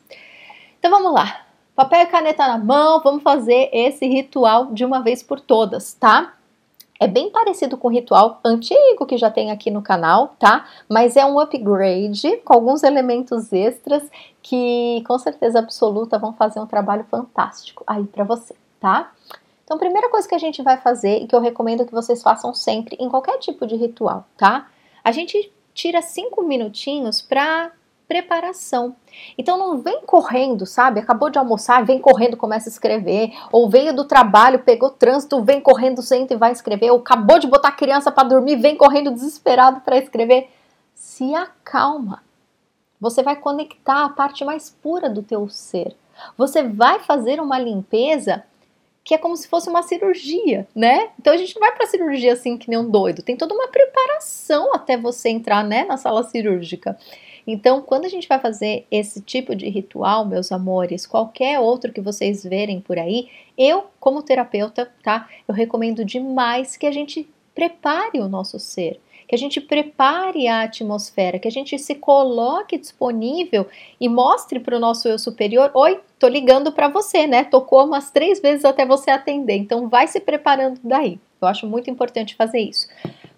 Então 0.78 0.90
vamos 0.90 1.14
lá. 1.14 1.43
Papel 1.74 2.02
e 2.02 2.06
caneta 2.06 2.46
na 2.46 2.56
mão, 2.56 3.00
vamos 3.02 3.22
fazer 3.22 3.68
esse 3.72 4.06
ritual 4.06 4.66
de 4.66 4.84
uma 4.84 5.02
vez 5.02 5.24
por 5.24 5.40
todas, 5.40 5.92
tá? 5.92 6.34
É 7.00 7.08
bem 7.08 7.30
parecido 7.30 7.76
com 7.76 7.88
o 7.88 7.90
ritual 7.90 8.38
antigo 8.44 9.04
que 9.04 9.18
já 9.18 9.28
tem 9.28 9.50
aqui 9.50 9.72
no 9.72 9.82
canal, 9.82 10.36
tá? 10.38 10.66
Mas 10.88 11.16
é 11.16 11.26
um 11.26 11.40
upgrade 11.40 12.36
com 12.44 12.54
alguns 12.54 12.84
elementos 12.84 13.52
extras 13.52 14.08
que 14.40 15.02
com 15.04 15.18
certeza 15.18 15.58
absoluta 15.58 16.16
vão 16.16 16.32
fazer 16.32 16.60
um 16.60 16.66
trabalho 16.66 17.04
fantástico 17.10 17.82
aí 17.88 18.04
para 18.04 18.22
você, 18.22 18.54
tá? 18.78 19.10
Então, 19.64 19.76
primeira 19.76 20.08
coisa 20.08 20.28
que 20.28 20.34
a 20.34 20.38
gente 20.38 20.62
vai 20.62 20.76
fazer 20.76 21.22
e 21.22 21.26
que 21.26 21.34
eu 21.34 21.40
recomendo 21.40 21.84
que 21.84 21.92
vocês 21.92 22.22
façam 22.22 22.54
sempre 22.54 22.96
em 23.00 23.08
qualquer 23.08 23.38
tipo 23.38 23.66
de 23.66 23.74
ritual, 23.74 24.24
tá? 24.36 24.68
A 25.02 25.10
gente 25.10 25.52
tira 25.74 26.00
cinco 26.00 26.42
minutinhos 26.44 27.20
para 27.20 27.72
preparação. 28.06 28.96
Então 29.36 29.56
não 29.56 29.78
vem 29.78 30.02
correndo, 30.02 30.66
sabe? 30.66 31.00
Acabou 31.00 31.30
de 31.30 31.38
almoçar, 31.38 31.84
vem 31.84 31.98
correndo, 31.98 32.36
começa 32.36 32.68
a 32.68 32.72
escrever, 32.72 33.32
ou 33.50 33.68
veio 33.68 33.94
do 33.94 34.04
trabalho, 34.04 34.60
pegou 34.60 34.90
trânsito, 34.90 35.42
vem 35.42 35.60
correndo, 35.60 36.02
senta 36.02 36.34
e 36.34 36.36
vai 36.36 36.52
escrever, 36.52 36.90
ou 36.90 36.98
acabou 36.98 37.38
de 37.38 37.46
botar 37.46 37.68
a 37.68 37.72
criança 37.72 38.12
para 38.12 38.28
dormir, 38.28 38.56
vem 38.56 38.76
correndo 38.76 39.10
desesperado 39.10 39.80
para 39.80 39.98
escrever. 39.98 40.50
Se 40.94 41.34
acalma. 41.34 42.22
Você 43.00 43.22
vai 43.22 43.36
conectar 43.36 44.04
a 44.04 44.08
parte 44.08 44.44
mais 44.44 44.70
pura 44.70 45.10
do 45.10 45.22
teu 45.22 45.48
ser. 45.48 45.94
Você 46.38 46.62
vai 46.62 47.00
fazer 47.00 47.40
uma 47.40 47.58
limpeza 47.58 48.44
que 49.04 49.14
é 49.14 49.18
como 49.18 49.36
se 49.36 49.46
fosse 49.46 49.68
uma 49.68 49.82
cirurgia, 49.82 50.66
né? 50.74 51.10
Então 51.20 51.34
a 51.34 51.36
gente 51.36 51.54
não 51.54 51.60
vai 51.60 51.72
para 51.72 51.86
cirurgia 51.86 52.32
assim 52.32 52.56
que 52.56 52.70
nem 52.70 52.78
um 52.78 52.90
doido. 52.90 53.22
Tem 53.22 53.36
toda 53.36 53.52
uma 53.52 53.68
preparação 53.68 54.72
até 54.72 54.96
você 54.96 55.28
entrar, 55.28 55.62
né, 55.62 55.84
na 55.84 55.98
sala 55.98 56.22
cirúrgica. 56.22 56.96
Então, 57.46 57.82
quando 57.82 58.06
a 58.06 58.08
gente 58.08 58.26
vai 58.26 58.38
fazer 58.38 58.86
esse 58.90 59.20
tipo 59.20 59.54
de 59.54 59.68
ritual, 59.68 60.24
meus 60.24 60.50
amores, 60.50 61.06
qualquer 61.06 61.60
outro 61.60 61.92
que 61.92 62.00
vocês 62.00 62.42
verem 62.42 62.80
por 62.80 62.98
aí, 62.98 63.28
eu, 63.56 63.84
como 64.00 64.22
terapeuta, 64.22 64.90
tá? 65.02 65.28
Eu 65.46 65.54
recomendo 65.54 66.04
demais 66.04 66.76
que 66.76 66.86
a 66.86 66.92
gente 66.92 67.28
prepare 67.54 68.18
o 68.20 68.28
nosso 68.28 68.58
ser, 68.58 69.00
que 69.28 69.34
a 69.34 69.38
gente 69.38 69.60
prepare 69.60 70.48
a 70.48 70.62
atmosfera, 70.62 71.38
que 71.38 71.48
a 71.48 71.50
gente 71.50 71.78
se 71.78 71.94
coloque 71.94 72.78
disponível 72.78 73.66
e 74.00 74.08
mostre 74.08 74.60
para 74.60 74.76
o 74.76 74.80
nosso 74.80 75.08
eu 75.08 75.18
superior: 75.18 75.70
oi, 75.74 76.00
tô 76.18 76.28
ligando 76.28 76.72
para 76.72 76.88
você, 76.88 77.26
né? 77.26 77.44
Tocou 77.44 77.84
umas 77.84 78.10
três 78.10 78.40
vezes 78.40 78.64
até 78.64 78.84
você 78.84 79.10
atender, 79.10 79.56
então 79.56 79.88
vai 79.88 80.06
se 80.06 80.20
preparando 80.20 80.80
daí. 80.82 81.18
Eu 81.40 81.48
acho 81.48 81.66
muito 81.66 81.90
importante 81.90 82.34
fazer 82.34 82.60
isso. 82.60 82.86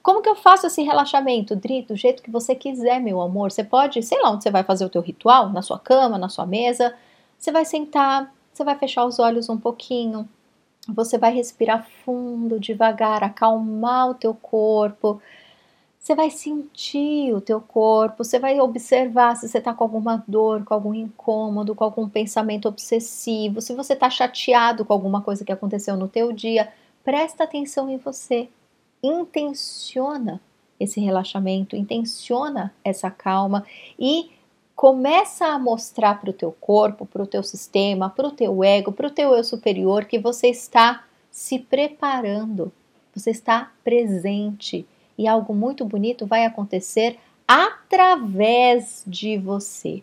Como 0.06 0.22
que 0.22 0.28
eu 0.28 0.36
faço 0.36 0.68
esse 0.68 0.82
relaxamento? 0.82 1.56
Dri, 1.56 1.82
do 1.82 1.96
jeito 1.96 2.22
que 2.22 2.30
você 2.30 2.54
quiser, 2.54 3.00
meu 3.00 3.20
amor. 3.20 3.50
Você 3.50 3.64
pode, 3.64 4.00
sei 4.04 4.22
lá 4.22 4.30
onde 4.30 4.44
você 4.44 4.52
vai 4.52 4.62
fazer 4.62 4.84
o 4.84 4.88
teu 4.88 5.02
ritual, 5.02 5.48
na 5.48 5.62
sua 5.62 5.80
cama, 5.80 6.16
na 6.16 6.28
sua 6.28 6.46
mesa. 6.46 6.94
Você 7.36 7.50
vai 7.50 7.64
sentar, 7.64 8.32
você 8.52 8.62
vai 8.62 8.78
fechar 8.78 9.04
os 9.04 9.18
olhos 9.18 9.48
um 9.48 9.58
pouquinho. 9.58 10.28
Você 10.88 11.18
vai 11.18 11.34
respirar 11.34 11.88
fundo, 12.04 12.60
devagar, 12.60 13.24
acalmar 13.24 14.10
o 14.10 14.14
teu 14.14 14.32
corpo. 14.32 15.20
Você 15.98 16.14
vai 16.14 16.30
sentir 16.30 17.34
o 17.34 17.40
teu 17.40 17.60
corpo, 17.60 18.22
você 18.22 18.38
vai 18.38 18.60
observar 18.60 19.34
se 19.34 19.48
você 19.48 19.58
está 19.58 19.74
com 19.74 19.82
alguma 19.82 20.22
dor, 20.28 20.64
com 20.64 20.72
algum 20.72 20.94
incômodo, 20.94 21.74
com 21.74 21.82
algum 21.82 22.08
pensamento 22.08 22.68
obsessivo, 22.68 23.60
se 23.60 23.74
você 23.74 23.94
está 23.94 24.08
chateado 24.08 24.84
com 24.84 24.92
alguma 24.92 25.20
coisa 25.20 25.44
que 25.44 25.50
aconteceu 25.50 25.96
no 25.96 26.06
teu 26.06 26.30
dia, 26.32 26.72
presta 27.02 27.42
atenção 27.42 27.90
em 27.90 27.96
você 27.96 28.48
intenciona 29.02 30.40
esse 30.78 31.00
relaxamento, 31.00 31.76
intenciona 31.76 32.74
essa 32.85 33.11
calma 33.11 33.64
e 33.98 34.30
começa 34.74 35.46
a 35.46 35.59
mostrar 35.59 36.20
para 36.20 36.30
o 36.30 36.35
teu 36.35 36.52
corpo, 36.52 37.06
para 37.06 37.22
o 37.22 37.26
teu 37.26 37.42
sistema, 37.42 38.11
para 38.11 38.28
o 38.28 38.30
teu 38.30 38.62
ego, 38.62 38.92
para 38.92 39.06
o 39.06 39.11
teu 39.11 39.32
eu 39.35 39.42
superior 39.42 40.04
que 40.04 40.18
você 40.18 40.48
está 40.48 41.04
se 41.30 41.59
preparando, 41.59 42.70
você 43.14 43.30
está 43.30 43.72
presente 43.82 44.87
e 45.16 45.26
algo 45.26 45.54
muito 45.54 45.85
bonito 45.85 46.26
vai 46.26 46.44
acontecer 46.44 47.18
através 47.48 49.02
de 49.06 49.38
você. 49.38 50.02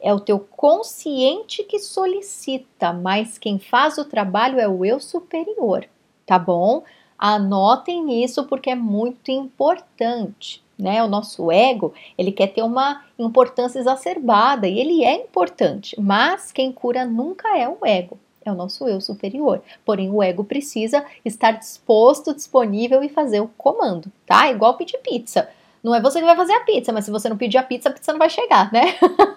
É 0.00 0.14
o 0.14 0.20
teu 0.20 0.38
consciente 0.38 1.64
que 1.64 1.78
solicita, 1.78 2.92
mas 2.92 3.36
quem 3.36 3.58
faz 3.58 3.98
o 3.98 4.04
trabalho 4.04 4.58
é 4.58 4.68
o 4.68 4.84
eu 4.84 5.00
superior, 5.00 5.86
tá 6.24 6.38
bom? 6.38 6.82
Anotem 7.18 8.22
isso 8.22 8.44
porque 8.44 8.70
é 8.70 8.74
muito 8.74 9.30
importante. 9.30 10.62
Né? 10.78 11.02
O 11.04 11.08
nosso 11.08 11.52
ego, 11.52 11.94
ele 12.18 12.32
quer 12.32 12.48
ter 12.48 12.62
uma 12.62 13.04
importância 13.18 13.78
exacerbada 13.78 14.66
e 14.66 14.78
ele 14.78 15.04
é 15.04 15.14
importante, 15.14 15.94
mas 16.00 16.50
quem 16.50 16.72
cura 16.72 17.04
nunca 17.04 17.56
é 17.56 17.68
o 17.68 17.78
ego, 17.84 18.18
é 18.44 18.50
o 18.50 18.56
nosso 18.56 18.88
eu 18.88 19.00
superior. 19.00 19.62
Porém, 19.84 20.10
o 20.10 20.20
ego 20.20 20.42
precisa 20.42 21.04
estar 21.24 21.52
disposto, 21.52 22.34
disponível 22.34 23.04
e 23.04 23.08
fazer 23.08 23.40
o 23.40 23.50
comando, 23.56 24.10
tá? 24.26 24.50
Igual 24.50 24.74
pedir 24.74 24.98
pizza. 24.98 25.48
Não 25.80 25.94
é 25.94 26.00
você 26.00 26.18
que 26.18 26.24
vai 26.24 26.34
fazer 26.34 26.54
a 26.54 26.64
pizza, 26.64 26.92
mas 26.92 27.04
se 27.04 27.10
você 27.10 27.28
não 27.28 27.36
pedir 27.36 27.58
a 27.58 27.62
pizza, 27.62 27.88
a 27.88 27.92
pizza 27.92 28.10
não 28.10 28.18
vai 28.18 28.30
chegar, 28.30 28.72
né? 28.72 28.96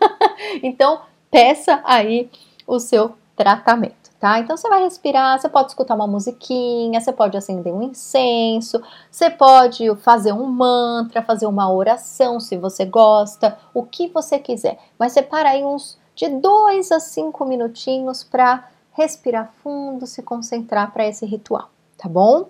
então, 0.63 1.01
peça 1.29 1.81
aí 1.85 2.31
o 2.65 2.79
seu 2.79 3.13
tratamento 3.35 4.06
tá? 4.19 4.39
Então 4.39 4.57
você 4.57 4.67
vai 4.67 4.83
respirar, 4.83 5.39
você 5.39 5.47
pode 5.49 5.69
escutar 5.69 5.95
uma 5.95 6.07
musiquinha, 6.07 6.99
você 6.99 7.11
pode 7.11 7.37
acender 7.37 7.73
um 7.73 7.81
incenso, 7.81 8.81
você 9.11 9.29
pode 9.29 9.93
fazer 9.97 10.33
um 10.33 10.45
mantra, 10.45 11.21
fazer 11.21 11.45
uma 11.45 11.71
oração 11.71 12.39
se 12.39 12.57
você 12.57 12.85
gosta, 12.85 13.57
o 13.73 13.83
que 13.83 14.07
você 14.07 14.39
quiser. 14.39 14.77
Mas 14.97 15.13
separa 15.13 15.49
aí 15.49 15.63
uns 15.63 15.97
de 16.15 16.27
dois 16.29 16.91
a 16.91 16.99
cinco 16.99 17.45
minutinhos 17.45 18.23
para 18.23 18.67
respirar 18.93 19.53
fundo, 19.61 20.07
se 20.07 20.23
concentrar 20.23 20.91
para 20.91 21.05
esse 21.05 21.25
ritual, 21.25 21.69
tá 21.97 22.09
bom? 22.09 22.49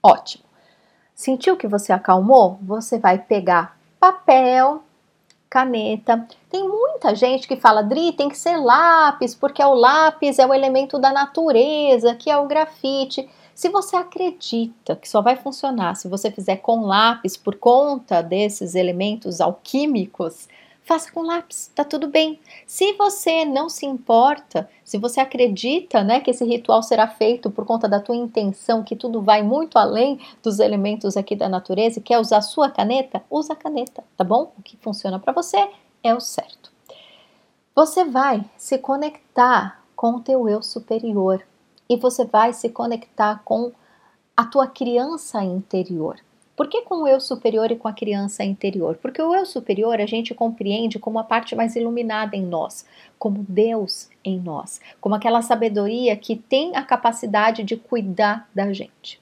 Ótimo. 0.00 0.44
Sentiu 1.14 1.56
que 1.56 1.66
você 1.66 1.92
acalmou? 1.92 2.58
Você 2.62 2.98
vai 2.98 3.18
pegar 3.18 3.76
papel, 3.98 4.82
caneta. 5.54 6.26
Tem 6.50 6.68
muita 6.68 7.14
gente 7.14 7.46
que 7.46 7.54
fala, 7.54 7.80
Dri, 7.80 8.10
tem 8.10 8.28
que 8.28 8.36
ser 8.36 8.56
lápis, 8.56 9.36
porque 9.36 9.62
o 9.62 9.72
lápis 9.72 10.40
é 10.40 10.44
o 10.44 10.52
elemento 10.52 10.98
da 10.98 11.12
natureza, 11.12 12.12
que 12.16 12.28
é 12.28 12.36
o 12.36 12.48
grafite. 12.48 13.28
Se 13.54 13.68
você 13.68 13.94
acredita 13.94 14.96
que 14.96 15.08
só 15.08 15.22
vai 15.22 15.36
funcionar 15.36 15.94
se 15.94 16.08
você 16.08 16.28
fizer 16.28 16.56
com 16.56 16.86
lápis 16.86 17.36
por 17.36 17.54
conta 17.54 18.20
desses 18.20 18.74
elementos 18.74 19.40
alquímicos, 19.40 20.48
faça 20.84 21.10
com 21.10 21.22
lápis, 21.22 21.70
tá 21.74 21.82
tudo 21.82 22.06
bem. 22.06 22.38
Se 22.66 22.92
você 22.92 23.44
não 23.44 23.68
se 23.68 23.86
importa, 23.86 24.68
se 24.84 24.98
você 24.98 25.18
acredita, 25.18 26.04
né, 26.04 26.20
que 26.20 26.30
esse 26.30 26.44
ritual 26.44 26.82
será 26.82 27.08
feito 27.08 27.50
por 27.50 27.64
conta 27.64 27.88
da 27.88 27.98
tua 27.98 28.14
intenção, 28.14 28.84
que 28.84 28.94
tudo 28.94 29.22
vai 29.22 29.42
muito 29.42 29.78
além 29.78 30.20
dos 30.42 30.60
elementos 30.60 31.16
aqui 31.16 31.34
da 31.34 31.48
natureza 31.48 31.98
e 31.98 32.02
quer 32.02 32.18
usar 32.18 32.42
sua 32.42 32.70
caneta, 32.70 33.22
usa 33.30 33.54
a 33.54 33.56
caneta, 33.56 34.04
tá 34.16 34.22
bom? 34.22 34.52
O 34.58 34.62
que 34.62 34.76
funciona 34.76 35.18
para 35.18 35.32
você 35.32 35.68
é 36.02 36.14
o 36.14 36.20
certo. 36.20 36.70
Você 37.74 38.04
vai 38.04 38.44
se 38.56 38.78
conectar 38.78 39.82
com 39.96 40.16
o 40.16 40.20
teu 40.20 40.48
eu 40.48 40.62
superior 40.62 41.42
e 41.88 41.96
você 41.96 42.24
vai 42.24 42.52
se 42.52 42.68
conectar 42.68 43.40
com 43.44 43.72
a 44.36 44.44
tua 44.44 44.66
criança 44.66 45.42
interior. 45.42 46.18
Por 46.56 46.68
que 46.68 46.82
com 46.82 47.02
o 47.02 47.08
eu 47.08 47.20
superior 47.20 47.70
e 47.72 47.76
com 47.76 47.88
a 47.88 47.92
criança 47.92 48.44
interior? 48.44 48.96
Porque 49.02 49.20
o 49.20 49.34
eu 49.34 49.44
superior 49.44 50.00
a 50.00 50.06
gente 50.06 50.32
compreende 50.32 50.98
como 51.00 51.18
a 51.18 51.24
parte 51.24 51.56
mais 51.56 51.74
iluminada 51.74 52.36
em 52.36 52.42
nós, 52.42 52.86
como 53.18 53.44
Deus 53.48 54.08
em 54.24 54.38
nós, 54.38 54.80
como 55.00 55.16
aquela 55.16 55.42
sabedoria 55.42 56.16
que 56.16 56.36
tem 56.36 56.76
a 56.76 56.82
capacidade 56.82 57.64
de 57.64 57.76
cuidar 57.76 58.48
da 58.54 58.72
gente. 58.72 59.20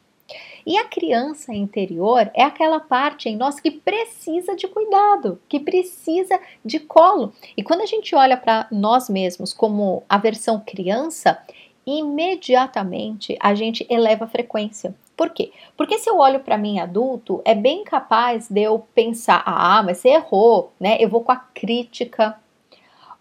E 0.64 0.79
a 0.79 0.85
criança 0.85 1.53
interior 1.53 2.31
é 2.35 2.42
aquela 2.45 2.79
parte 2.79 3.29
em 3.29 3.37
nós 3.37 3.59
que 3.59 3.71
precisa 3.71 4.55
de 4.55 4.68
cuidado, 4.68 5.40
que 5.49 5.59
precisa 5.59 6.38
de 6.64 6.79
colo. 6.79 7.33
E 7.57 7.62
quando 7.62 7.81
a 7.81 7.87
gente 7.87 8.14
olha 8.14 8.37
para 8.37 8.68
nós 8.71 9.09
mesmos 9.09 9.53
como 9.53 10.05
a 10.09 10.18
versão 10.18 10.61
criança, 10.61 11.38
imediatamente 11.87 13.37
a 13.40 13.55
gente 13.55 13.87
eleva 13.90 14.25
a 14.27 14.29
frequência. 14.29 14.95
Por 15.16 15.31
quê? 15.31 15.53
Porque 15.77 15.98
se 15.98 16.09
eu 16.09 16.18
olho 16.18 16.40
para 16.40 16.59
mim 16.59 16.79
adulto, 16.79 17.42
é 17.44 17.55
bem 17.55 17.85
capaz 17.85 18.48
de 18.48 18.62
eu 18.62 18.79
pensar: 18.94 19.42
ah, 19.46 19.83
mas 19.83 19.98
você 19.98 20.11
errou, 20.11 20.72
né? 20.81 20.96
Eu 21.01 21.09
vou 21.09 21.22
com 21.22 21.33
a 21.33 21.37
crítica, 21.37 22.37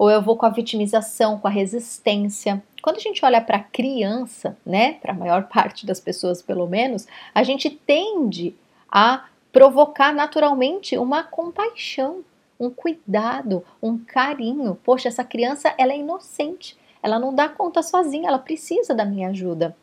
ou 0.02 0.10
eu 0.10 0.20
vou 0.20 0.36
com 0.36 0.48
a 0.48 0.50
vitimização, 0.50 1.38
com 1.38 1.48
a 1.48 1.52
resistência. 1.52 2.64
Quando 2.82 2.98
a 2.98 3.00
gente 3.00 3.24
olha 3.24 3.40
para 3.40 3.58
a 3.58 3.64
criança, 3.64 4.58
né, 4.66 4.94
para 4.94 5.12
a 5.12 5.16
maior 5.16 5.44
parte 5.54 5.86
das 5.86 6.00
pessoas 6.00 6.42
pelo 6.42 6.66
menos, 6.66 7.08
a 7.36 7.44
gente 7.44 7.70
tende 7.70 8.56
a 8.90 9.26
provocar 9.52 10.12
naturalmente 10.12 10.98
uma 10.98 11.22
compaixão, 11.22 12.24
um 12.60 12.72
cuidado, 12.72 13.64
um 13.82 13.98
carinho. 13.98 14.76
Poxa, 14.84 15.08
essa 15.08 15.24
criança 15.24 15.72
ela 15.78 15.94
é 15.94 15.98
inocente, 15.98 16.76
ela 17.04 17.20
não 17.20 17.34
dá 17.34 17.48
conta 17.48 17.84
sozinha, 17.84 18.28
ela 18.28 18.40
precisa 18.40 18.96
da 18.96 19.06
minha 19.06 19.30
ajuda. 19.30 19.76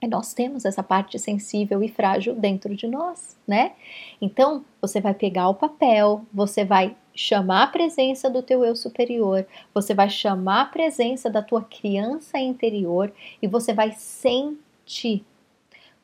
E 0.00 0.06
nós 0.06 0.32
temos 0.32 0.64
essa 0.64 0.82
parte 0.82 1.18
sensível 1.18 1.82
e 1.82 1.88
frágil 1.88 2.34
dentro 2.34 2.74
de 2.76 2.86
nós, 2.86 3.36
né? 3.46 3.72
Então, 4.20 4.64
você 4.80 5.00
vai 5.00 5.12
pegar 5.12 5.48
o 5.48 5.54
papel, 5.54 6.24
você 6.32 6.64
vai 6.64 6.96
chamar 7.12 7.64
a 7.64 7.66
presença 7.66 8.30
do 8.30 8.40
teu 8.40 8.64
eu 8.64 8.76
superior, 8.76 9.44
você 9.74 9.94
vai 9.94 10.08
chamar 10.08 10.60
a 10.60 10.66
presença 10.66 11.28
da 11.28 11.42
tua 11.42 11.64
criança 11.64 12.38
interior 12.38 13.12
e 13.42 13.48
você 13.48 13.72
vai 13.72 13.90
sentir 13.90 15.24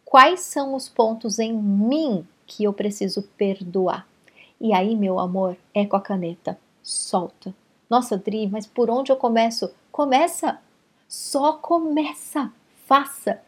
quais 0.05 0.41
são 0.41 0.75
os 0.75 0.89
pontos 0.89 1.39
em 1.39 1.53
mim 1.53 2.27
que 2.47 2.65
eu 2.65 2.73
preciso 2.73 3.23
perdoar. 3.37 4.09
E 4.61 4.73
aí, 4.73 4.97
meu 4.97 5.21
amor, 5.21 5.57
é 5.73 5.87
com 5.87 5.97
a 5.97 6.01
caneta. 6.01 6.59
Solta. 6.83 7.55
Nossa, 7.89 8.19
Dri, 8.19 8.49
mas 8.49 8.67
por 8.67 8.91
onde 8.91 9.13
eu 9.13 9.17
começo? 9.17 9.73
Começa. 9.93 10.61
Só 11.07 11.53
começa. 11.53 12.53
Faça 12.87 13.41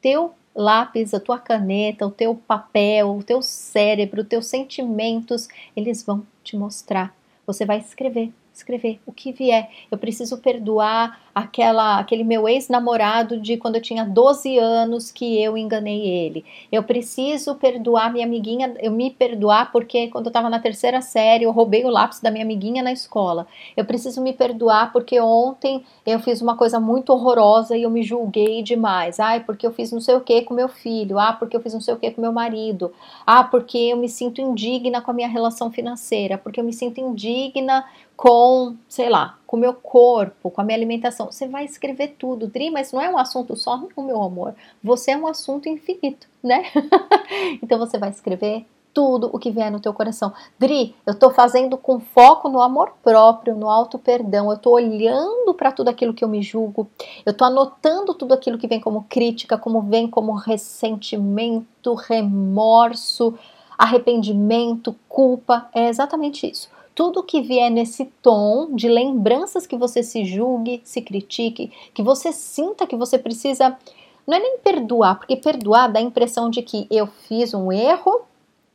teu 0.00 0.34
lápis, 0.54 1.14
a 1.14 1.20
tua 1.20 1.38
caneta, 1.38 2.06
o 2.06 2.10
teu 2.10 2.34
papel, 2.34 3.16
o 3.16 3.22
teu 3.22 3.40
cérebro, 3.42 4.22
os 4.22 4.28
teus 4.28 4.46
sentimentos, 4.46 5.48
eles 5.76 6.02
vão 6.02 6.26
te 6.42 6.56
mostrar. 6.56 7.14
Você 7.46 7.64
vai 7.64 7.78
escrever 7.78 8.32
escrever 8.58 9.00
o 9.06 9.12
que 9.12 9.32
vier. 9.32 9.70
Eu 9.90 9.96
preciso 9.96 10.38
perdoar 10.38 11.20
aquela, 11.38 11.98
aquele 11.98 12.24
meu 12.24 12.48
ex-namorado 12.48 13.38
de 13.38 13.56
quando 13.56 13.76
eu 13.76 13.82
tinha 13.82 14.04
12 14.04 14.58
anos 14.58 15.12
que 15.12 15.40
eu 15.40 15.56
enganei 15.56 16.06
ele. 16.06 16.44
Eu 16.70 16.82
preciso 16.82 17.54
perdoar 17.54 18.12
minha 18.12 18.26
amiguinha, 18.26 18.74
eu 18.80 18.90
me 18.90 19.10
perdoar 19.10 19.70
porque 19.70 20.08
quando 20.08 20.26
eu 20.26 20.30
estava 20.30 20.50
na 20.50 20.58
terceira 20.58 21.00
série 21.00 21.44
eu 21.44 21.52
roubei 21.52 21.84
o 21.84 21.90
lápis 21.90 22.20
da 22.20 22.30
minha 22.30 22.44
amiguinha 22.44 22.82
na 22.82 22.92
escola. 22.92 23.46
Eu 23.76 23.84
preciso 23.84 24.20
me 24.20 24.32
perdoar 24.32 24.92
porque 24.92 25.20
ontem 25.20 25.84
eu 26.04 26.18
fiz 26.18 26.42
uma 26.42 26.56
coisa 26.56 26.80
muito 26.80 27.12
horrorosa 27.12 27.76
e 27.76 27.84
eu 27.84 27.90
me 27.90 28.02
julguei 28.02 28.62
demais. 28.62 29.20
Ai, 29.20 29.40
porque 29.40 29.66
eu 29.66 29.72
fiz 29.72 29.92
não 29.92 30.00
sei 30.00 30.16
o 30.16 30.20
que 30.20 30.42
com 30.42 30.54
meu 30.54 30.68
filho. 30.68 31.18
Ah, 31.18 31.32
porque 31.32 31.56
eu 31.56 31.60
fiz 31.60 31.72
não 31.72 31.80
sei 31.80 31.94
o 31.94 31.98
que 31.98 32.10
com 32.10 32.20
meu 32.20 32.32
marido. 32.32 32.92
Ah, 33.24 33.44
porque 33.44 33.78
eu 33.78 33.96
me 33.96 34.08
sinto 34.08 34.40
indigna 34.40 35.00
com 35.00 35.10
a 35.10 35.14
minha 35.14 35.28
relação 35.28 35.70
financeira. 35.70 36.36
Porque 36.36 36.58
eu 36.58 36.64
me 36.64 36.72
sinto 36.72 36.98
indigna 37.00 37.84
com, 38.16 38.74
sei 38.88 39.08
lá, 39.08 39.38
com 39.48 39.56
o 39.56 39.60
meu 39.60 39.72
corpo, 39.72 40.50
com 40.50 40.60
a 40.60 40.64
minha 40.64 40.76
alimentação. 40.76 41.32
Você 41.32 41.48
vai 41.48 41.64
escrever 41.64 42.16
tudo, 42.18 42.46
Dri, 42.46 42.70
mas 42.70 42.92
não 42.92 43.00
é 43.00 43.08
um 43.08 43.16
assunto 43.16 43.56
só, 43.56 43.78
não, 43.78 44.04
meu 44.04 44.22
amor. 44.22 44.54
Você 44.84 45.12
é 45.12 45.16
um 45.16 45.26
assunto 45.26 45.70
infinito, 45.70 46.28
né? 46.42 46.64
então 47.62 47.78
você 47.78 47.96
vai 47.96 48.10
escrever 48.10 48.66
tudo 48.92 49.30
o 49.32 49.38
que 49.38 49.50
vier 49.50 49.72
no 49.72 49.80
teu 49.80 49.94
coração. 49.94 50.34
Dri, 50.58 50.94
eu 51.06 51.14
tô 51.14 51.30
fazendo 51.30 51.78
com 51.78 51.98
foco 51.98 52.50
no 52.50 52.60
amor 52.60 52.92
próprio, 53.02 53.56
no 53.56 53.70
auto 53.70 53.98
perdão. 53.98 54.50
Eu 54.50 54.58
tô 54.58 54.72
olhando 54.72 55.54
para 55.54 55.72
tudo 55.72 55.88
aquilo 55.88 56.12
que 56.12 56.22
eu 56.22 56.28
me 56.28 56.42
julgo. 56.42 56.86
Eu 57.24 57.32
tô 57.32 57.42
anotando 57.42 58.12
tudo 58.12 58.34
aquilo 58.34 58.58
que 58.58 58.68
vem 58.68 58.80
como 58.80 59.06
crítica, 59.08 59.56
como 59.56 59.80
vem 59.80 60.06
como 60.08 60.34
ressentimento, 60.34 61.94
remorso, 61.94 63.32
arrependimento, 63.78 64.94
culpa. 65.08 65.70
É 65.72 65.88
exatamente 65.88 66.46
isso 66.50 66.68
tudo 66.98 67.22
que 67.22 67.40
vier 67.40 67.70
nesse 67.70 68.06
tom 68.20 68.74
de 68.74 68.88
lembranças 68.88 69.68
que 69.68 69.76
você 69.76 70.02
se 70.02 70.24
julgue, 70.24 70.80
se 70.82 71.00
critique, 71.00 71.70
que 71.94 72.02
você 72.02 72.32
sinta 72.32 72.88
que 72.88 72.96
você 72.96 73.16
precisa. 73.16 73.78
Não 74.26 74.36
é 74.36 74.40
nem 74.40 74.58
perdoar, 74.58 75.16
porque 75.16 75.36
perdoar 75.36 75.92
dá 75.92 76.00
a 76.00 76.02
impressão 76.02 76.50
de 76.50 76.60
que 76.60 76.88
eu 76.90 77.06
fiz 77.06 77.54
um 77.54 77.70
erro, 77.70 78.22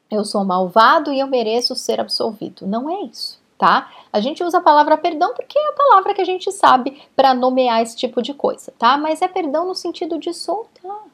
eu 0.10 0.24
sou 0.24 0.46
malvado 0.46 1.12
e 1.12 1.20
eu 1.20 1.28
mereço 1.28 1.76
ser 1.76 2.00
absolvido. 2.00 2.66
Não 2.66 2.90
é 2.90 3.02
isso, 3.02 3.42
tá? 3.58 3.92
A 4.14 4.22
gente 4.22 4.42
usa 4.42 4.60
a 4.60 4.62
palavra 4.62 4.98
perdão 4.98 5.34
porque 5.34 5.60
é 5.60 5.68
a 5.68 5.74
palavra 5.74 6.14
que 6.14 6.22
a 6.22 6.26
gente 6.26 6.50
sabe 6.50 7.04
para 7.18 7.34
nomear 7.34 7.82
esse 7.82 7.98
tipo 7.98 8.22
de 8.22 8.34
coisa, 8.34 8.74
tá? 8.80 8.98
Mas 8.98 9.22
é 9.22 9.28
perdão 9.28 9.68
no 9.68 9.76
sentido 9.76 10.18
de 10.18 10.34
soltar 10.34 11.08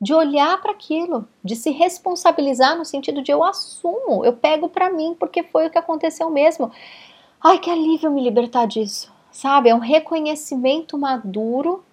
de 0.00 0.14
olhar 0.14 0.60
para 0.62 0.72
aquilo, 0.72 1.28
de 1.44 1.54
se 1.54 1.70
responsabilizar 1.70 2.76
no 2.76 2.84
sentido 2.84 3.22
de 3.22 3.30
eu 3.30 3.44
assumo, 3.44 4.24
eu 4.24 4.32
pego 4.32 4.68
para 4.68 4.90
mim 4.90 5.14
porque 5.18 5.42
foi 5.42 5.66
o 5.66 5.70
que 5.70 5.78
aconteceu 5.78 6.30
mesmo. 6.30 6.72
Ai, 7.42 7.58
que 7.58 7.70
alívio 7.70 8.10
me 8.10 8.22
libertar 8.22 8.66
disso, 8.66 9.12
sabe? 9.30 9.68
É 9.68 9.74
um 9.74 9.78
reconhecimento 9.78 10.96
maduro, 10.96 11.84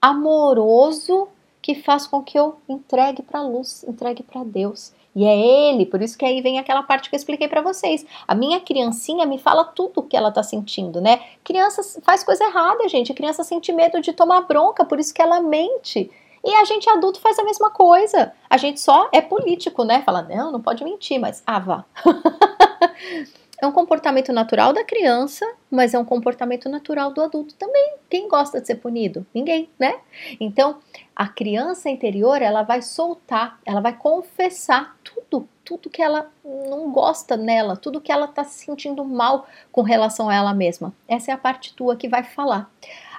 amoroso, 0.00 1.28
que 1.60 1.76
faz 1.76 2.06
com 2.06 2.22
que 2.22 2.36
eu 2.36 2.56
entregue 2.68 3.22
para 3.22 3.38
a 3.38 3.44
luz, 3.44 3.84
entregue 3.84 4.24
para 4.24 4.42
Deus. 4.42 4.92
E 5.14 5.24
é 5.24 5.36
ele, 5.36 5.86
por 5.86 6.00
isso 6.00 6.16
que 6.16 6.24
aí 6.24 6.40
vem 6.40 6.58
aquela 6.58 6.82
parte 6.82 7.08
que 7.08 7.14
eu 7.14 7.18
expliquei 7.18 7.46
para 7.46 7.60
vocês. 7.60 8.04
A 8.26 8.34
minha 8.34 8.58
criancinha 8.58 9.26
me 9.26 9.38
fala 9.38 9.64
tudo 9.64 10.00
o 10.00 10.02
que 10.02 10.16
ela 10.16 10.32
tá 10.32 10.42
sentindo, 10.42 11.00
né? 11.00 11.20
Criança 11.44 12.00
faz 12.02 12.24
coisa 12.24 12.42
errada, 12.44 12.88
gente. 12.88 13.12
A 13.12 13.14
criança 13.14 13.44
sente 13.44 13.70
medo 13.72 14.00
de 14.00 14.12
tomar 14.12 14.40
bronca, 14.42 14.84
por 14.84 14.98
isso 14.98 15.12
que 15.12 15.20
ela 15.20 15.40
mente. 15.40 16.10
E 16.44 16.54
a 16.54 16.64
gente 16.64 16.88
adulto 16.90 17.20
faz 17.20 17.38
a 17.38 17.44
mesma 17.44 17.70
coisa. 17.70 18.32
A 18.50 18.56
gente 18.56 18.80
só 18.80 19.08
é 19.12 19.20
político, 19.20 19.84
né? 19.84 20.02
Fala, 20.02 20.22
não, 20.22 20.50
não 20.50 20.60
pode 20.60 20.82
mentir, 20.82 21.20
mas 21.20 21.42
ah, 21.46 21.58
vá. 21.58 21.84
é 23.62 23.66
um 23.66 23.70
comportamento 23.70 24.32
natural 24.32 24.72
da 24.72 24.82
criança, 24.82 25.46
mas 25.70 25.94
é 25.94 25.98
um 25.98 26.04
comportamento 26.04 26.68
natural 26.68 27.12
do 27.12 27.22
adulto 27.22 27.54
também. 27.54 27.94
Quem 28.10 28.28
gosta 28.28 28.60
de 28.60 28.66
ser 28.66 28.74
punido? 28.74 29.24
Ninguém, 29.32 29.70
né? 29.78 30.00
Então, 30.40 30.78
a 31.14 31.28
criança 31.28 31.88
interior, 31.88 32.42
ela 32.42 32.64
vai 32.64 32.82
soltar, 32.82 33.60
ela 33.64 33.80
vai 33.80 33.96
confessar 33.96 34.96
tudo, 35.04 35.48
tudo 35.64 35.88
que 35.88 36.02
ela 36.02 36.28
não 36.44 36.90
gosta 36.90 37.36
nela, 37.36 37.76
tudo 37.76 38.00
que 38.00 38.10
ela 38.10 38.26
tá 38.26 38.42
se 38.42 38.64
sentindo 38.64 39.04
mal 39.04 39.46
com 39.70 39.82
relação 39.82 40.28
a 40.28 40.34
ela 40.34 40.52
mesma. 40.52 40.92
Essa 41.06 41.30
é 41.30 41.34
a 41.34 41.38
parte 41.38 41.72
tua 41.72 41.94
que 41.94 42.08
vai 42.08 42.24
falar. 42.24 42.68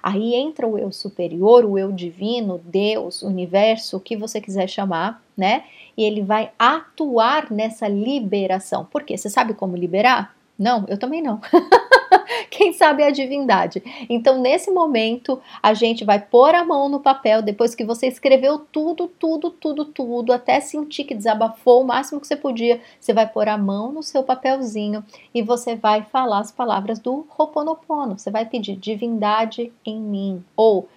Aí 0.03 0.35
entra 0.35 0.67
o 0.67 0.77
eu 0.77 0.91
superior, 0.91 1.63
o 1.63 1.79
eu 1.79 1.89
divino, 1.89 2.59
Deus, 2.65 3.21
universo, 3.21 3.95
o 3.95 4.01
que 4.01 4.17
você 4.17 4.41
quiser 4.41 4.67
chamar, 4.67 5.23
né? 5.35 5.63
E 5.95 6.03
ele 6.03 6.21
vai 6.21 6.51
atuar 6.59 7.49
nessa 7.49 7.87
liberação. 7.87 8.83
Por 8.83 9.03
quê? 9.03 9.17
Você 9.17 9.29
sabe 9.29 9.53
como 9.53 9.77
liberar? 9.77 10.35
Não, 10.59 10.83
eu 10.89 10.97
também 10.97 11.21
não. 11.21 11.39
Quem 12.49 12.73
sabe 12.73 13.03
a 13.03 13.11
divindade. 13.11 13.83
Então, 14.09 14.39
nesse 14.39 14.71
momento, 14.71 15.41
a 15.61 15.73
gente 15.73 16.03
vai 16.03 16.19
pôr 16.19 16.55
a 16.55 16.63
mão 16.63 16.89
no 16.89 16.99
papel, 16.99 17.41
depois 17.41 17.75
que 17.75 17.85
você 17.85 18.07
escreveu 18.07 18.59
tudo, 18.59 19.07
tudo, 19.07 19.49
tudo, 19.49 19.85
tudo, 19.85 20.33
até 20.33 20.59
sentir 20.59 21.03
que 21.03 21.15
desabafou 21.15 21.81
o 21.81 21.85
máximo 21.85 22.19
que 22.19 22.27
você 22.27 22.35
podia, 22.35 22.81
você 22.99 23.13
vai 23.13 23.27
pôr 23.27 23.47
a 23.47 23.57
mão 23.57 23.91
no 23.91 24.03
seu 24.03 24.23
papelzinho 24.23 25.03
e 25.33 25.41
você 25.41 25.75
vai 25.75 26.03
falar 26.03 26.39
as 26.39 26.51
palavras 26.51 26.99
do 26.99 27.25
Ho'oponopono. 27.37 28.17
Você 28.17 28.31
vai 28.31 28.45
pedir 28.45 28.75
divindade 28.75 29.71
em 29.85 29.99
mim, 29.99 30.43
ou 30.55 30.87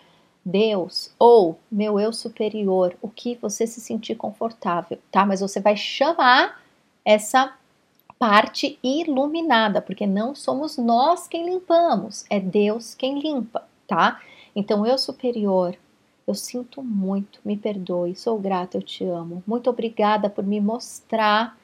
Deus, 0.45 1.13
ou 1.19 1.59
meu 1.71 1.99
eu 1.99 2.13
superior, 2.13 2.97
o 3.03 3.09
que 3.09 3.35
você 3.43 3.67
se 3.67 3.81
sentir 3.81 4.15
confortável, 4.15 4.99
tá? 5.11 5.27
Mas 5.27 5.41
você 5.41 5.61
vai 5.61 5.77
chamar 5.77 6.63
essa 7.05 7.53
parte 8.19 8.79
iluminada, 8.83 9.81
porque 9.83 10.07
não 10.07 10.35
somos 10.35 10.77
nós 10.79 11.29
quem 11.29 11.45
limpamos, 11.45 12.25
é 12.31 12.41
Deus 12.41 12.95
quem 12.95 13.21
limpa, 13.21 13.63
tá? 13.87 14.21
Então, 14.55 14.87
eu 14.87 14.97
superior, 14.97 15.77
eu 16.27 16.35
sinto 16.35 16.83
muito, 16.83 17.41
me 17.45 17.57
perdoe, 17.57 18.17
sou 18.17 18.39
grata, 18.39 18.79
eu 18.79 18.83
te 18.83 19.05
amo. 19.05 19.43
Muito 19.47 19.71
obrigada 19.71 20.29
por 20.29 20.45
me 20.45 20.61
mostrar 20.61 21.57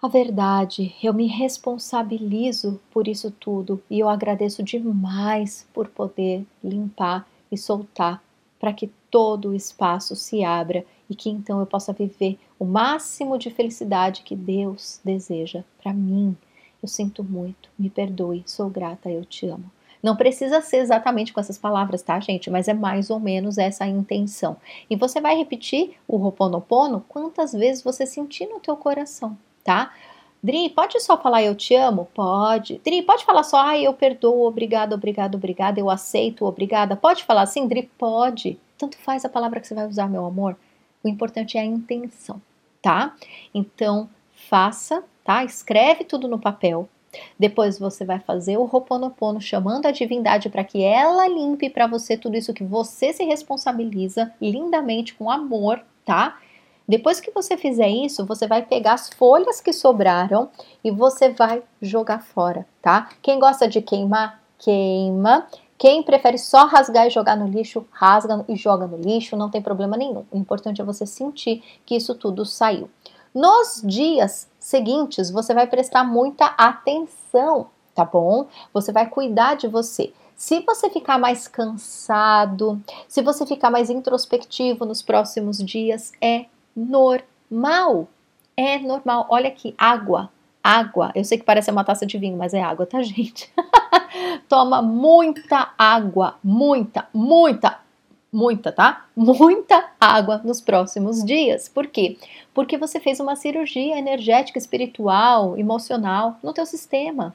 a 0.00 0.08
verdade. 0.08 0.92
Eu 1.00 1.14
me 1.14 1.28
responsabilizo 1.28 2.80
por 2.90 3.06
isso 3.06 3.30
tudo 3.30 3.80
e 3.88 4.00
eu 4.00 4.08
agradeço 4.08 4.62
demais 4.62 5.68
por 5.72 5.88
poder 5.88 6.44
limpar 6.62 7.28
e 7.52 7.56
soltar 7.56 8.20
para 8.58 8.72
que 8.72 8.90
todo 9.10 9.50
o 9.50 9.54
espaço 9.54 10.16
se 10.16 10.42
abra 10.42 10.84
e 11.12 11.14
que 11.14 11.28
então 11.28 11.60
eu 11.60 11.66
possa 11.66 11.92
viver 11.92 12.38
o 12.58 12.64
máximo 12.64 13.36
de 13.36 13.50
felicidade 13.50 14.22
que 14.22 14.34
Deus 14.34 14.98
deseja 15.04 15.62
para 15.82 15.92
mim. 15.92 16.34
Eu 16.82 16.88
sinto 16.88 17.22
muito, 17.22 17.68
me 17.78 17.90
perdoe, 17.90 18.42
sou 18.46 18.70
grata, 18.70 19.10
eu 19.10 19.22
te 19.22 19.46
amo. 19.46 19.70
Não 20.02 20.16
precisa 20.16 20.62
ser 20.62 20.78
exatamente 20.78 21.30
com 21.30 21.38
essas 21.38 21.58
palavras, 21.58 22.02
tá, 22.02 22.18
gente? 22.18 22.50
Mas 22.50 22.66
é 22.66 22.72
mais 22.72 23.10
ou 23.10 23.20
menos 23.20 23.58
essa 23.58 23.84
a 23.84 23.88
intenção. 23.88 24.56
E 24.88 24.96
você 24.96 25.20
vai 25.20 25.36
repetir 25.36 25.96
o 26.08 26.16
Ho'oponopono 26.16 27.04
quantas 27.06 27.52
vezes 27.52 27.84
você 27.84 28.06
sentir 28.06 28.46
no 28.46 28.58
teu 28.58 28.74
coração, 28.74 29.36
tá? 29.62 29.92
Dri, 30.42 30.70
pode 30.70 30.98
só 30.98 31.16
falar 31.18 31.42
eu 31.42 31.54
te 31.54 31.74
amo? 31.74 32.08
Pode. 32.14 32.80
Dri, 32.82 33.02
pode 33.02 33.24
falar 33.24 33.42
só, 33.42 33.58
ai, 33.58 33.86
eu 33.86 33.92
perdoo, 33.92 34.46
obrigado, 34.46 34.94
obrigado, 34.94 35.34
obrigada, 35.34 35.78
eu 35.78 35.90
aceito, 35.90 36.46
obrigada. 36.46 36.96
Pode 36.96 37.22
falar 37.22 37.42
assim, 37.42 37.68
Dri? 37.68 37.88
Pode. 37.98 38.58
Tanto 38.78 38.96
faz 38.96 39.26
a 39.26 39.28
palavra 39.28 39.60
que 39.60 39.68
você 39.68 39.74
vai 39.74 39.86
usar, 39.86 40.08
meu 40.08 40.24
amor. 40.24 40.56
O 41.02 41.08
importante 41.08 41.58
é 41.58 41.60
a 41.60 41.64
intenção, 41.64 42.40
tá? 42.80 43.14
Então, 43.54 44.08
faça, 44.48 45.04
tá? 45.24 45.44
Escreve 45.44 46.04
tudo 46.04 46.28
no 46.28 46.38
papel. 46.38 46.88
Depois 47.38 47.78
você 47.78 48.04
vai 48.04 48.18
fazer 48.18 48.56
o 48.56 48.62
Ho'oponopono 48.62 49.40
chamando 49.40 49.86
a 49.86 49.90
divindade 49.90 50.48
para 50.48 50.64
que 50.64 50.82
ela 50.82 51.28
limpe 51.28 51.68
para 51.68 51.86
você 51.86 52.16
tudo 52.16 52.36
isso 52.36 52.54
que 52.54 52.64
você 52.64 53.12
se 53.12 53.24
responsabiliza 53.24 54.32
lindamente 54.40 55.14
com 55.14 55.30
amor, 55.30 55.80
tá? 56.04 56.38
Depois 56.88 57.20
que 57.20 57.30
você 57.30 57.56
fizer 57.56 57.88
isso, 57.88 58.26
você 58.26 58.46
vai 58.46 58.62
pegar 58.62 58.94
as 58.94 59.08
folhas 59.10 59.60
que 59.60 59.72
sobraram 59.72 60.48
e 60.82 60.90
você 60.90 61.30
vai 61.30 61.62
jogar 61.80 62.20
fora, 62.20 62.66
tá? 62.80 63.10
Quem 63.22 63.38
gosta 63.38 63.68
de 63.68 63.80
queimar, 63.80 64.42
queima. 64.58 65.46
Quem 65.82 66.00
prefere 66.00 66.38
só 66.38 66.66
rasgar 66.66 67.08
e 67.08 67.10
jogar 67.10 67.36
no 67.36 67.48
lixo, 67.48 67.84
rasga 67.90 68.44
e 68.48 68.54
joga 68.54 68.86
no 68.86 68.96
lixo, 68.96 69.36
não 69.36 69.50
tem 69.50 69.60
problema 69.60 69.96
nenhum. 69.96 70.24
O 70.30 70.38
importante 70.38 70.80
é 70.80 70.84
você 70.84 71.04
sentir 71.04 71.60
que 71.84 71.96
isso 71.96 72.14
tudo 72.14 72.46
saiu. 72.46 72.88
Nos 73.34 73.82
dias 73.84 74.48
seguintes, 74.60 75.28
você 75.28 75.52
vai 75.52 75.66
prestar 75.66 76.04
muita 76.04 76.46
atenção, 76.56 77.66
tá 77.96 78.04
bom? 78.04 78.46
Você 78.72 78.92
vai 78.92 79.08
cuidar 79.08 79.56
de 79.56 79.66
você. 79.66 80.12
Se 80.36 80.60
você 80.60 80.88
ficar 80.88 81.18
mais 81.18 81.48
cansado, 81.48 82.80
se 83.08 83.20
você 83.20 83.44
ficar 83.44 83.68
mais 83.68 83.90
introspectivo 83.90 84.84
nos 84.84 85.02
próximos 85.02 85.58
dias, 85.58 86.12
é 86.20 86.44
normal. 86.76 88.06
É 88.56 88.78
normal. 88.78 89.26
Olha 89.28 89.48
aqui, 89.48 89.74
água. 89.76 90.30
Água. 90.62 91.10
Eu 91.14 91.24
sei 91.24 91.38
que 91.38 91.44
parece 91.44 91.70
uma 91.70 91.84
taça 91.84 92.06
de 92.06 92.16
vinho, 92.18 92.36
mas 92.36 92.54
é 92.54 92.62
água, 92.62 92.86
tá, 92.86 93.02
gente? 93.02 93.52
Toma 94.48 94.80
muita 94.80 95.72
água. 95.76 96.36
Muita, 96.42 97.08
muita, 97.12 97.80
muita, 98.32 98.70
tá? 98.70 99.06
Muita 99.16 99.90
água 100.00 100.40
nos 100.44 100.60
próximos 100.60 101.24
dias. 101.24 101.68
Por 101.68 101.86
quê? 101.86 102.16
Porque 102.54 102.78
você 102.78 103.00
fez 103.00 103.18
uma 103.20 103.36
cirurgia 103.36 103.98
energética, 103.98 104.58
espiritual, 104.58 105.58
emocional 105.58 106.38
no 106.42 106.52
teu 106.52 106.64
sistema. 106.64 107.34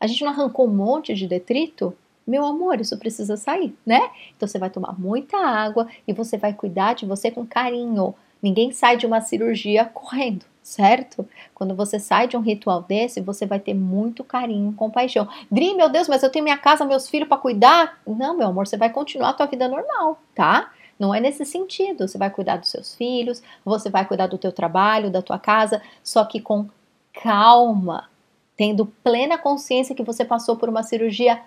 A 0.00 0.06
gente 0.06 0.24
não 0.24 0.30
arrancou 0.30 0.66
um 0.66 0.74
monte 0.74 1.14
de 1.14 1.26
detrito? 1.26 1.94
Meu 2.26 2.44
amor, 2.44 2.80
isso 2.80 2.96
precisa 2.98 3.36
sair, 3.36 3.74
né? 3.86 4.10
Então 4.36 4.46
você 4.46 4.58
vai 4.58 4.68
tomar 4.68 4.98
muita 5.00 5.38
água 5.38 5.88
e 6.06 6.12
você 6.12 6.36
vai 6.36 6.52
cuidar 6.52 6.94
de 6.94 7.06
você 7.06 7.30
com 7.30 7.46
carinho. 7.46 8.14
Ninguém 8.42 8.70
sai 8.70 8.96
de 8.96 9.06
uma 9.06 9.20
cirurgia 9.20 9.84
correndo, 9.86 10.44
certo? 10.68 11.26
Quando 11.54 11.74
você 11.74 11.98
sai 11.98 12.28
de 12.28 12.36
um 12.36 12.40
ritual 12.40 12.82
desse, 12.82 13.20
você 13.20 13.46
vai 13.46 13.58
ter 13.58 13.74
muito 13.74 14.22
carinho, 14.22 14.72
compaixão. 14.74 15.26
Dri, 15.50 15.74
meu 15.74 15.88
Deus, 15.88 16.06
mas 16.08 16.22
eu 16.22 16.30
tenho 16.30 16.44
minha 16.44 16.58
casa, 16.58 16.84
meus 16.84 17.08
filhos 17.08 17.28
para 17.28 17.38
cuidar? 17.38 17.98
Não, 18.06 18.36
meu 18.36 18.48
amor, 18.48 18.66
você 18.66 18.76
vai 18.76 18.90
continuar 18.90 19.30
a 19.30 19.32
tua 19.32 19.46
vida 19.46 19.66
normal, 19.66 20.20
tá? 20.34 20.70
Não 20.98 21.14
é 21.14 21.20
nesse 21.20 21.44
sentido. 21.46 22.06
Você 22.06 22.18
vai 22.18 22.28
cuidar 22.28 22.58
dos 22.58 22.68
seus 22.68 22.94
filhos, 22.94 23.42
você 23.64 23.88
vai 23.88 24.04
cuidar 24.04 24.26
do 24.26 24.36
teu 24.36 24.52
trabalho, 24.52 25.10
da 25.10 25.22
tua 25.22 25.38
casa, 25.38 25.80
só 26.02 26.24
que 26.24 26.40
com 26.40 26.68
calma, 27.14 28.08
tendo 28.56 28.86
plena 29.02 29.38
consciência 29.38 29.94
que 29.94 30.02
você 30.02 30.24
passou 30.24 30.56
por 30.56 30.68
uma 30.68 30.82
cirurgia 30.82 31.40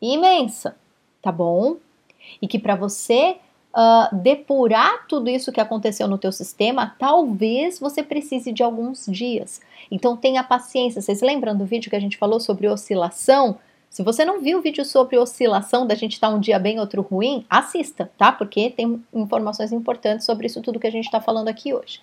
imensa, 0.00 0.76
tá 1.20 1.32
bom? 1.32 1.76
E 2.40 2.46
que 2.46 2.58
para 2.58 2.76
você 2.76 3.38
uh, 3.74 4.14
depurar 4.16 5.06
tudo 5.06 5.28
isso 5.28 5.52
que 5.52 5.60
aconteceu 5.60 6.08
no 6.08 6.18
teu 6.18 6.32
sistema, 6.32 6.94
talvez 6.98 7.78
você 7.78 8.02
precise 8.02 8.52
de 8.52 8.62
alguns 8.62 9.06
dias. 9.06 9.60
Então 9.90 10.16
tenha 10.16 10.44
paciência. 10.44 11.00
Vocês 11.00 11.20
lembram 11.20 11.56
do 11.56 11.64
vídeo 11.64 11.90
que 11.90 11.96
a 11.96 12.00
gente 12.00 12.16
falou 12.16 12.40
sobre 12.40 12.68
oscilação? 12.68 13.58
Se 13.90 14.02
você 14.02 14.24
não 14.24 14.40
viu 14.40 14.58
o 14.58 14.62
vídeo 14.62 14.84
sobre 14.84 15.16
oscilação 15.16 15.86
da 15.86 15.94
gente 15.94 16.12
estar 16.12 16.28
tá 16.28 16.34
um 16.34 16.40
dia 16.40 16.58
bem, 16.58 16.78
outro 16.78 17.02
ruim, 17.02 17.44
assista, 17.48 18.10
tá? 18.18 18.30
Porque 18.30 18.70
tem 18.70 19.02
informações 19.14 19.72
importantes 19.72 20.26
sobre 20.26 20.46
isso 20.46 20.60
tudo 20.60 20.78
que 20.78 20.86
a 20.86 20.92
gente 20.92 21.06
está 21.06 21.20
falando 21.20 21.48
aqui 21.48 21.72
hoje. 21.72 22.00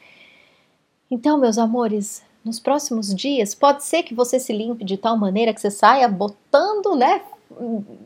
Então, 1.09 1.37
meus 1.37 1.59
amores, 1.59 2.23
nos 2.43 2.59
próximos 2.59 3.13
dias, 3.13 3.53
pode 3.53 3.83
ser 3.83 4.01
que 4.01 4.15
você 4.15 4.39
se 4.39 4.51
limpe 4.51 4.83
de 4.83 4.97
tal 4.97 5.15
maneira 5.15 5.53
que 5.53 5.61
você 5.61 5.69
saia 5.69 6.07
botando, 6.07 6.95
né, 6.95 7.21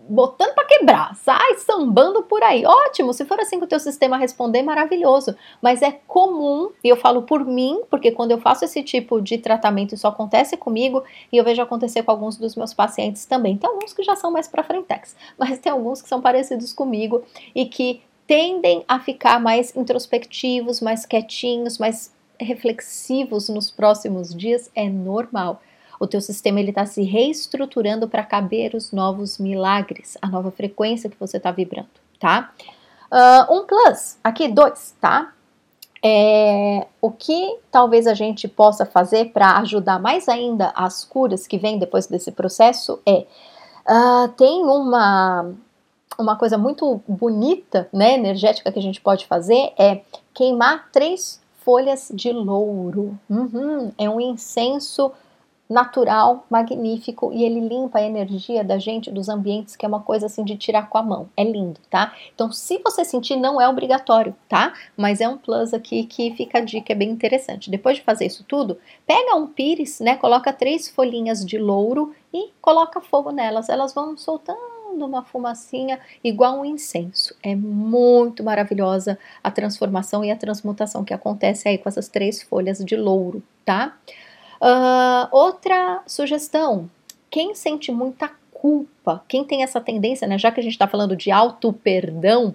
botando 0.09 0.53
para 0.53 0.65
quebrar, 0.65 1.15
sai 1.15 1.55
sambando 1.57 2.23
por 2.23 2.43
aí. 2.43 2.65
Ótimo, 2.65 3.13
se 3.13 3.25
for 3.25 3.39
assim 3.39 3.57
que 3.57 3.65
o 3.65 3.67
teu 3.67 3.79
sistema 3.79 4.17
responder, 4.17 4.61
maravilhoso. 4.61 5.35
Mas 5.61 5.81
é 5.81 5.91
comum, 6.07 6.71
e 6.83 6.89
eu 6.89 6.95
falo 6.95 7.23
por 7.23 7.45
mim, 7.45 7.81
porque 7.89 8.11
quando 8.11 8.31
eu 8.31 8.39
faço 8.39 8.65
esse 8.65 8.83
tipo 8.83 9.21
de 9.21 9.37
tratamento, 9.37 9.95
isso 9.95 10.07
acontece 10.07 10.57
comigo 10.57 11.03
e 11.31 11.37
eu 11.37 11.43
vejo 11.43 11.61
acontecer 11.61 12.03
com 12.03 12.11
alguns 12.11 12.37
dos 12.37 12.55
meus 12.55 12.73
pacientes 12.73 13.25
também. 13.25 13.57
Tem 13.57 13.69
alguns 13.69 13.93
que 13.93 14.03
já 14.03 14.15
são 14.15 14.31
mais 14.31 14.47
para 14.47 14.63
frentex, 14.63 15.15
mas 15.37 15.59
tem 15.59 15.71
alguns 15.71 16.01
que 16.01 16.09
são 16.09 16.21
parecidos 16.21 16.73
comigo 16.73 17.23
e 17.55 17.65
que 17.65 18.01
tendem 18.27 18.83
a 18.87 18.99
ficar 18.99 19.39
mais 19.39 19.75
introspectivos, 19.75 20.81
mais 20.81 21.05
quietinhos, 21.05 21.79
mais 21.79 22.13
reflexivos 22.39 23.49
nos 23.49 23.71
próximos 23.71 24.33
dias, 24.33 24.69
é 24.75 24.87
normal. 24.87 25.61
O 25.99 26.07
teu 26.07 26.21
sistema 26.21 26.59
ele 26.59 26.69
está 26.69 26.85
se 26.85 27.03
reestruturando 27.03 28.07
para 28.07 28.23
caber 28.23 28.73
os 28.73 28.91
novos 28.91 29.37
milagres, 29.37 30.17
a 30.21 30.27
nova 30.27 30.49
frequência 30.49 31.09
que 31.09 31.19
você 31.19 31.37
está 31.37 31.51
vibrando, 31.51 31.89
tá? 32.19 32.51
Uh, 33.11 33.53
um 33.53 33.65
plus, 33.65 34.17
aqui 34.23 34.47
dois, 34.47 34.95
tá? 35.01 35.33
É, 36.01 36.87
o 37.01 37.11
que 37.11 37.57
talvez 37.69 38.07
a 38.07 38.13
gente 38.13 38.47
possa 38.47 38.85
fazer 38.85 39.33
para 39.33 39.57
ajudar 39.57 39.99
mais 39.99 40.29
ainda 40.29 40.71
as 40.73 41.03
curas 41.03 41.45
que 41.45 41.57
vêm 41.57 41.77
depois 41.77 42.07
desse 42.07 42.31
processo 42.31 43.01
é 43.05 43.25
uh, 43.85 44.29
tem 44.37 44.63
uma 44.63 45.51
uma 46.17 46.35
coisa 46.35 46.57
muito 46.57 47.01
bonita, 47.07 47.87
né, 47.93 48.13
energética 48.13 48.71
que 48.71 48.79
a 48.79 48.81
gente 48.81 48.99
pode 48.99 49.25
fazer 49.25 49.73
é 49.77 50.01
queimar 50.33 50.89
três 50.91 51.41
folhas 51.63 52.11
de 52.13 52.31
louro. 52.31 53.17
Uhum, 53.29 53.91
é 53.97 54.09
um 54.09 54.19
incenso 54.19 55.11
natural, 55.69 56.47
magnífico 56.49 57.31
e 57.31 57.43
ele 57.43 57.59
limpa 57.59 57.99
a 57.99 58.01
energia 58.03 58.63
da 58.63 58.79
gente, 58.79 59.11
dos 59.11 59.29
ambientes, 59.29 59.75
que 59.75 59.85
é 59.85 59.89
uma 59.89 60.01
coisa 60.01 60.25
assim 60.25 60.43
de 60.43 60.57
tirar 60.57 60.89
com 60.89 60.97
a 60.97 61.03
mão. 61.03 61.29
É 61.37 61.43
lindo, 61.43 61.79
tá? 61.91 62.13
Então, 62.33 62.51
se 62.51 62.79
você 62.79 63.05
sentir, 63.05 63.35
não 63.35 63.61
é 63.61 63.69
obrigatório, 63.69 64.35
tá? 64.47 64.73
Mas 64.97 65.21
é 65.21 65.29
um 65.29 65.37
plus 65.37 65.71
aqui 65.73 66.05
que 66.05 66.33
fica 66.35 66.57
a 66.57 66.61
dica, 66.61 66.91
é 66.91 66.95
bem 66.95 67.11
interessante. 67.11 67.69
Depois 67.69 67.97
de 67.97 68.03
fazer 68.03 68.25
isso 68.25 68.43
tudo, 68.47 68.79
pega 69.05 69.35
um 69.35 69.45
pires, 69.45 69.99
né? 69.99 70.15
Coloca 70.15 70.51
três 70.51 70.89
folhinhas 70.89 71.45
de 71.45 71.59
louro 71.59 72.15
e 72.33 72.49
coloca 72.59 72.99
fogo 72.99 73.31
nelas. 73.31 73.69
Elas 73.69 73.93
vão 73.93 74.17
soltando 74.17 74.57
uma 74.91 75.23
fumacinha 75.23 75.99
igual 76.23 76.59
um 76.59 76.65
incenso. 76.65 77.35
É 77.43 77.55
muito 77.55 78.43
maravilhosa 78.43 79.19
a 79.43 79.51
transformação 79.51 80.25
e 80.25 80.31
a 80.31 80.35
transmutação 80.35 81.03
que 81.03 81.13
acontece 81.13 81.69
aí 81.69 81.77
com 81.77 81.87
essas 81.87 82.07
três 82.07 82.41
folhas 82.41 82.83
de 82.83 82.95
louro, 82.95 83.43
tá? 83.63 83.95
Uh, 84.61 85.27
outra 85.31 86.01
sugestão: 86.05 86.89
quem 87.29 87.55
sente 87.55 87.91
muita 87.91 88.29
culpa, 88.51 89.23
quem 89.27 89.43
tem 89.45 89.63
essa 89.63 89.79
tendência, 89.79 90.27
né, 90.27 90.37
já 90.37 90.51
que 90.51 90.59
a 90.59 90.63
gente 90.63 90.73
está 90.73 90.87
falando 90.87 91.15
de 91.15 91.31
auto-perdão, 91.31 92.53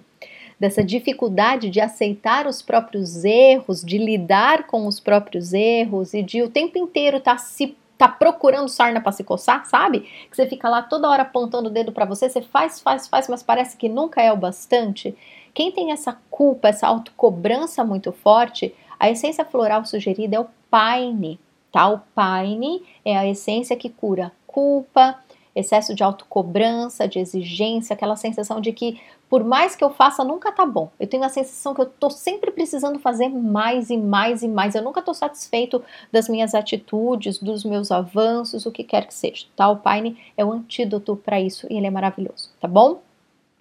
dessa 0.59 0.83
dificuldade 0.83 1.69
de 1.69 1.81
aceitar 1.81 2.47
os 2.47 2.61
próprios 2.61 3.25
erros, 3.25 3.83
de 3.83 3.97
lidar 3.97 4.67
com 4.67 4.87
os 4.87 4.99
próprios 4.99 5.51
erros 5.51 6.13
e 6.13 6.21
de 6.21 6.41
o 6.41 6.49
tempo 6.49 6.77
inteiro 6.77 7.17
estar 7.17 7.33
tá 7.33 7.37
se 7.37 7.75
tá 7.97 8.07
procurando 8.07 8.69
sarna 8.69 9.01
para 9.01 9.11
se 9.11 9.23
coçar, 9.23 9.65
sabe? 9.65 10.01
Que 10.29 10.35
você 10.35 10.45
fica 10.45 10.69
lá 10.69 10.81
toda 10.81 11.09
hora 11.09 11.23
apontando 11.23 11.69
o 11.69 11.71
dedo 11.71 11.91
para 11.91 12.05
você, 12.05 12.29
você 12.29 12.41
faz, 12.41 12.79
faz, 12.79 13.07
faz, 13.07 13.27
mas 13.27 13.41
parece 13.41 13.77
que 13.77 13.89
nunca 13.89 14.21
é 14.21 14.31
o 14.31 14.37
bastante. 14.37 15.15
Quem 15.53 15.71
tem 15.71 15.91
essa 15.91 16.17
culpa, 16.29 16.67
essa 16.67 16.87
autocobrança 16.87 17.83
muito 17.83 18.11
forte, 18.11 18.75
a 18.99 19.09
essência 19.09 19.45
floral 19.45 19.85
sugerida 19.85 20.35
é 20.35 20.39
o 20.39 20.47
paine 20.69 21.39
tá? 21.75 21.89
O 21.89 21.99
Paine 22.15 22.81
é 23.03 23.17
a 23.17 23.27
essência 23.27 23.75
que 23.75 23.89
cura 23.89 24.31
culpa, 24.47 25.19
excesso 25.53 25.93
de 25.93 26.03
autocobrança, 26.03 27.05
de 27.05 27.19
exigência, 27.19 27.93
aquela 27.93 28.15
sensação 28.15 28.61
de 28.61 28.71
que 28.71 28.97
por 29.29 29.43
mais 29.43 29.75
que 29.75 29.83
eu 29.83 29.89
faça, 29.89 30.23
nunca 30.23 30.53
tá 30.53 30.65
bom. 30.65 30.89
Eu 30.97 31.05
tenho 31.05 31.25
a 31.25 31.29
sensação 31.29 31.73
que 31.73 31.81
eu 31.81 31.85
tô 31.87 32.09
sempre 32.09 32.49
precisando 32.51 32.97
fazer 32.97 33.27
mais 33.27 33.89
e 33.89 33.97
mais 33.97 34.41
e 34.41 34.47
mais. 34.47 34.73
Eu 34.73 34.83
nunca 34.83 35.01
tô 35.01 35.13
satisfeito 35.13 35.83
das 36.09 36.29
minhas 36.29 36.55
atitudes, 36.55 37.39
dos 37.39 37.65
meus 37.65 37.91
avanços, 37.91 38.65
o 38.65 38.71
que 38.71 38.83
quer 38.83 39.05
que 39.05 39.13
seja, 39.13 39.45
tá? 39.53 39.67
O 39.67 39.75
Paine 39.75 40.17
é 40.37 40.45
o 40.45 40.53
antídoto 40.53 41.17
para 41.17 41.41
isso 41.41 41.67
e 41.69 41.75
ele 41.75 41.87
é 41.87 41.91
maravilhoso, 41.91 42.51
tá 42.61 42.69
bom? 42.69 43.01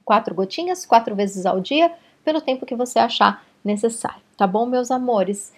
Quatro 0.05 0.33
gotinhas, 0.37 0.87
quatro 0.87 1.16
vezes 1.16 1.46
ao 1.46 1.59
dia, 1.59 1.90
pelo 2.24 2.40
tempo 2.40 2.64
que 2.64 2.77
você 2.77 3.00
achar 3.00 3.44
necessário, 3.64 4.22
tá 4.37 4.46
bom, 4.46 4.66
meus 4.66 4.92
amores? 4.92 5.53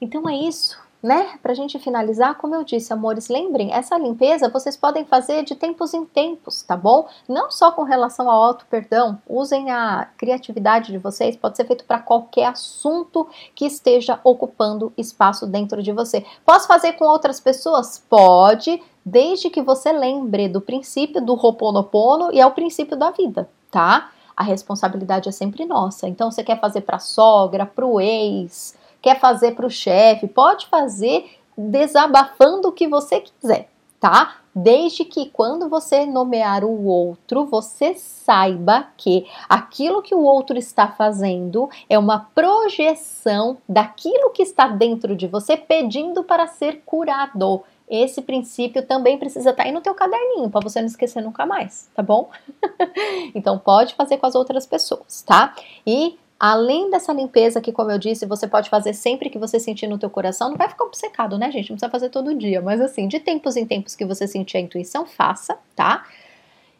Então 0.00 0.28
é 0.28 0.34
isso 0.34 0.89
né? 1.02 1.38
Para 1.42 1.52
a 1.52 1.54
gente 1.54 1.78
finalizar, 1.78 2.36
como 2.36 2.54
eu 2.54 2.62
disse, 2.62 2.92
amores, 2.92 3.28
lembrem, 3.28 3.72
essa 3.72 3.96
limpeza 3.96 4.48
vocês 4.48 4.76
podem 4.76 5.04
fazer 5.04 5.44
de 5.44 5.54
tempos 5.54 5.94
em 5.94 6.04
tempos, 6.04 6.62
tá 6.62 6.76
bom? 6.76 7.08
Não 7.28 7.50
só 7.50 7.72
com 7.72 7.82
relação 7.82 8.30
ao 8.30 8.42
auto 8.42 8.66
perdão, 8.68 9.18
usem 9.26 9.70
a 9.70 10.08
criatividade 10.16 10.92
de 10.92 10.98
vocês, 10.98 11.36
pode 11.36 11.56
ser 11.56 11.64
feito 11.64 11.84
para 11.84 11.98
qualquer 11.98 12.46
assunto 12.46 13.26
que 13.54 13.64
esteja 13.64 14.20
ocupando 14.22 14.92
espaço 14.96 15.46
dentro 15.46 15.82
de 15.82 15.92
você. 15.92 16.24
Posso 16.44 16.66
fazer 16.66 16.92
com 16.92 17.06
outras 17.06 17.40
pessoas? 17.40 18.04
Pode, 18.08 18.82
desde 19.04 19.48
que 19.48 19.62
você 19.62 19.92
lembre 19.92 20.48
do 20.48 20.60
princípio 20.60 21.24
do 21.24 21.34
Ho'oponopono 21.34 22.30
e 22.32 22.40
é 22.40 22.46
o 22.46 22.52
princípio 22.52 22.96
da 22.96 23.10
vida, 23.10 23.48
tá? 23.70 24.10
A 24.36 24.42
responsabilidade 24.42 25.28
é 25.28 25.32
sempre 25.32 25.66
nossa. 25.66 26.08
Então, 26.08 26.30
você 26.30 26.42
quer 26.42 26.58
fazer 26.58 26.80
para 26.82 26.98
sogra, 26.98 27.66
para 27.66 27.84
o 27.84 28.00
ex, 28.00 28.74
quer 29.00 29.18
fazer 29.18 29.52
para 29.52 29.66
o 29.66 29.70
chefe, 29.70 30.26
pode 30.26 30.66
fazer 30.66 31.30
desabafando 31.56 32.68
o 32.68 32.72
que 32.72 32.88
você 32.88 33.20
quiser, 33.20 33.68
tá? 33.98 34.36
Desde 34.54 35.04
que 35.04 35.30
quando 35.30 35.68
você 35.68 36.04
nomear 36.04 36.64
o 36.64 36.84
outro, 36.84 37.44
você 37.44 37.94
saiba 37.94 38.88
que 38.96 39.24
aquilo 39.48 40.02
que 40.02 40.14
o 40.14 40.22
outro 40.22 40.58
está 40.58 40.88
fazendo 40.88 41.70
é 41.88 41.96
uma 41.96 42.28
projeção 42.34 43.58
daquilo 43.68 44.30
que 44.30 44.42
está 44.42 44.66
dentro 44.66 45.14
de 45.14 45.28
você 45.28 45.56
pedindo 45.56 46.24
para 46.24 46.48
ser 46.48 46.82
curado. 46.84 47.62
Esse 47.88 48.22
princípio 48.22 48.84
também 48.84 49.18
precisa 49.18 49.50
estar 49.50 49.64
aí 49.64 49.72
no 49.72 49.80
teu 49.80 49.94
caderninho 49.94 50.50
para 50.50 50.60
você 50.60 50.80
não 50.80 50.86
esquecer 50.86 51.20
nunca 51.22 51.46
mais, 51.46 51.88
tá 51.94 52.02
bom? 52.02 52.28
então 53.34 53.56
pode 53.56 53.94
fazer 53.94 54.16
com 54.16 54.26
as 54.26 54.34
outras 54.34 54.66
pessoas, 54.66 55.22
tá? 55.22 55.54
E 55.86 56.18
Além 56.40 56.88
dessa 56.88 57.12
limpeza 57.12 57.60
que, 57.60 57.70
como 57.70 57.90
eu 57.90 57.98
disse, 57.98 58.24
você 58.24 58.48
pode 58.48 58.70
fazer 58.70 58.94
sempre 58.94 59.28
que 59.28 59.38
você 59.38 59.60
sentir 59.60 59.86
no 59.86 59.98
teu 59.98 60.08
coração, 60.08 60.48
não 60.48 60.56
vai 60.56 60.70
ficar 60.70 60.84
obcecado, 60.84 61.36
né, 61.36 61.52
gente? 61.52 61.68
Não 61.68 61.76
precisa 61.76 61.90
fazer 61.90 62.08
todo 62.08 62.34
dia, 62.34 62.62
mas 62.62 62.80
assim, 62.80 63.06
de 63.06 63.20
tempos 63.20 63.56
em 63.56 63.66
tempos 63.66 63.94
que 63.94 64.06
você 64.06 64.26
sentir 64.26 64.56
a 64.56 64.60
intuição, 64.60 65.04
faça, 65.04 65.58
tá? 65.76 66.06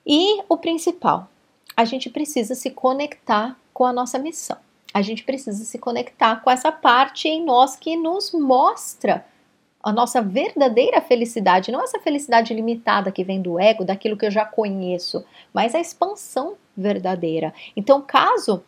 E 0.07 0.41
o 0.49 0.57
principal, 0.57 1.29
a 1.77 1.85
gente 1.85 2.09
precisa 2.09 2.55
se 2.55 2.71
conectar 2.71 3.55
com 3.75 3.85
a 3.85 3.93
nossa 3.93 4.19
missão. 4.19 4.57
A 4.95 5.03
gente 5.03 5.25
precisa 5.25 5.63
se 5.63 5.79
conectar 5.79 6.37
com 6.37 6.51
essa 6.51 6.73
parte 6.73 7.29
em 7.29 7.45
nós 7.45 7.77
que 7.77 7.99
nos 7.99 8.33
mostra 8.33 9.27
a 9.83 9.93
nossa 9.93 10.23
verdadeira 10.23 11.03
felicidade, 11.03 11.71
não 11.71 11.83
essa 11.83 12.01
felicidade 12.01 12.55
limitada 12.55 13.13
que 13.13 13.23
vem 13.23 13.43
do 13.43 13.61
ego, 13.61 13.85
daquilo 13.85 14.17
que 14.17 14.25
eu 14.25 14.31
já 14.31 14.47
conheço, 14.47 15.23
mas 15.53 15.75
a 15.75 15.81
expansão 15.81 16.55
verdadeira. 16.75 17.53
Então, 17.77 18.01
caso 18.01 18.65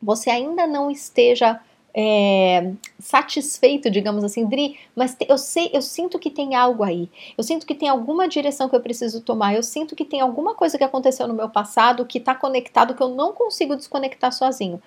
você 0.00 0.30
ainda 0.30 0.66
não 0.66 0.90
esteja 0.90 1.60
é, 1.94 2.72
satisfeito, 2.98 3.90
digamos 3.90 4.22
assim, 4.22 4.46
Dri, 4.46 4.78
mas 4.94 5.14
te, 5.14 5.26
eu 5.28 5.36
sei, 5.36 5.70
eu 5.72 5.82
sinto 5.82 6.18
que 6.18 6.30
tem 6.30 6.54
algo 6.54 6.84
aí. 6.84 7.10
Eu 7.36 7.42
sinto 7.42 7.66
que 7.66 7.74
tem 7.74 7.88
alguma 7.88 8.28
direção 8.28 8.68
que 8.68 8.76
eu 8.76 8.80
preciso 8.80 9.20
tomar. 9.20 9.54
Eu 9.54 9.62
sinto 9.62 9.96
que 9.96 10.04
tem 10.04 10.20
alguma 10.20 10.54
coisa 10.54 10.78
que 10.78 10.84
aconteceu 10.84 11.26
no 11.26 11.34
meu 11.34 11.48
passado 11.48 12.06
que 12.06 12.18
está 12.18 12.34
conectado 12.34 12.94
que 12.94 13.02
eu 13.02 13.08
não 13.08 13.32
consigo 13.32 13.74
desconectar 13.74 14.32
sozinho. 14.32 14.80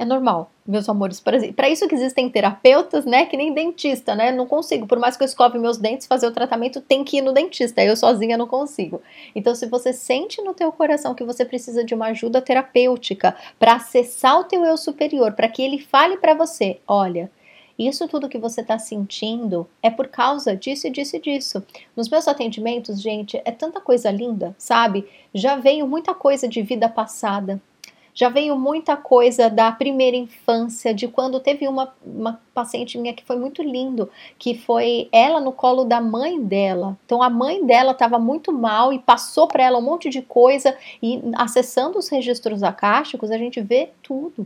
É 0.00 0.04
normal, 0.04 0.52
meus 0.64 0.88
amores. 0.88 1.18
Para 1.18 1.68
isso 1.68 1.88
que 1.88 1.94
existem 1.96 2.30
terapeutas, 2.30 3.04
né? 3.04 3.26
Que 3.26 3.36
nem 3.36 3.52
dentista, 3.52 4.14
né? 4.14 4.30
Não 4.30 4.46
consigo. 4.46 4.86
Por 4.86 4.96
mais 4.96 5.16
que 5.16 5.24
eu 5.24 5.26
escove 5.26 5.58
meus 5.58 5.76
dentes, 5.76 6.06
fazer 6.06 6.28
o 6.28 6.30
tratamento, 6.30 6.80
tem 6.80 7.02
que 7.02 7.16
ir 7.16 7.20
no 7.20 7.32
dentista. 7.32 7.82
Eu 7.82 7.96
sozinha 7.96 8.38
não 8.38 8.46
consigo. 8.46 9.02
Então, 9.34 9.56
se 9.56 9.66
você 9.66 9.92
sente 9.92 10.40
no 10.40 10.54
teu 10.54 10.70
coração 10.70 11.16
que 11.16 11.24
você 11.24 11.44
precisa 11.44 11.82
de 11.82 11.96
uma 11.96 12.06
ajuda 12.06 12.40
terapêutica 12.40 13.34
para 13.58 13.74
acessar 13.74 14.38
o 14.38 14.44
teu 14.44 14.64
eu 14.64 14.76
superior, 14.76 15.32
para 15.32 15.48
que 15.48 15.62
ele 15.62 15.80
fale 15.80 16.16
para 16.16 16.32
você, 16.32 16.78
olha, 16.86 17.28
isso 17.76 18.06
tudo 18.06 18.28
que 18.28 18.38
você 18.38 18.60
está 18.60 18.78
sentindo 18.78 19.68
é 19.82 19.90
por 19.90 20.06
causa 20.06 20.54
disso 20.54 20.86
e 20.86 20.90
disso 20.90 21.16
e 21.16 21.20
disso. 21.20 21.60
Nos 21.96 22.08
meus 22.08 22.28
atendimentos, 22.28 23.02
gente, 23.02 23.36
é 23.44 23.50
tanta 23.50 23.80
coisa 23.80 24.12
linda, 24.12 24.54
sabe? 24.58 25.08
Já 25.34 25.56
veio 25.56 25.88
muita 25.88 26.14
coisa 26.14 26.46
de 26.46 26.62
vida 26.62 26.88
passada 26.88 27.60
já 28.18 28.28
veio 28.28 28.58
muita 28.58 28.96
coisa 28.96 29.48
da 29.48 29.70
primeira 29.70 30.16
infância, 30.16 30.92
de 30.92 31.06
quando 31.06 31.38
teve 31.38 31.68
uma, 31.68 31.94
uma 32.04 32.40
paciente 32.52 32.98
minha 32.98 33.14
que 33.14 33.24
foi 33.24 33.36
muito 33.36 33.62
lindo, 33.62 34.10
que 34.36 34.58
foi 34.58 35.08
ela 35.12 35.38
no 35.38 35.52
colo 35.52 35.84
da 35.84 36.00
mãe 36.00 36.42
dela. 36.42 36.98
Então 37.06 37.22
a 37.22 37.30
mãe 37.30 37.64
dela 37.64 37.92
estava 37.92 38.18
muito 38.18 38.52
mal 38.52 38.92
e 38.92 38.98
passou 38.98 39.46
para 39.46 39.62
ela 39.62 39.78
um 39.78 39.82
monte 39.82 40.10
de 40.10 40.20
coisa 40.20 40.76
e 41.00 41.22
acessando 41.36 41.96
os 41.96 42.08
registros 42.08 42.64
acásticos 42.64 43.30
a 43.30 43.38
gente 43.38 43.60
vê 43.60 43.90
tudo. 44.02 44.44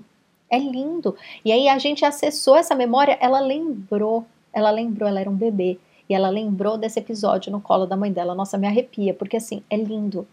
É 0.51 0.59
lindo. 0.59 1.17
E 1.43 1.51
aí 1.51 1.67
a 1.67 1.79
gente 1.79 2.05
acessou 2.05 2.55
essa 2.55 2.75
memória, 2.75 3.17
ela 3.23 3.41
lembrou, 3.41 4.27
ela 4.53 4.71
lembrou, 4.71 5.09
ela 5.09 5.21
era 5.21 5.31
um 5.31 5.35
bebê 5.35 5.79
e 6.11 6.15
ela 6.15 6.29
lembrou 6.29 6.77
desse 6.77 6.99
episódio 6.99 7.51
no 7.51 7.59
colo 7.59 7.87
da 7.87 7.97
mãe 7.97 8.13
dela. 8.13 8.35
Nossa, 8.35 8.59
me 8.59 8.67
arrepia, 8.67 9.15
porque 9.15 9.39
assim, 9.39 9.63
é 9.71 9.79
lindo. 9.79 10.29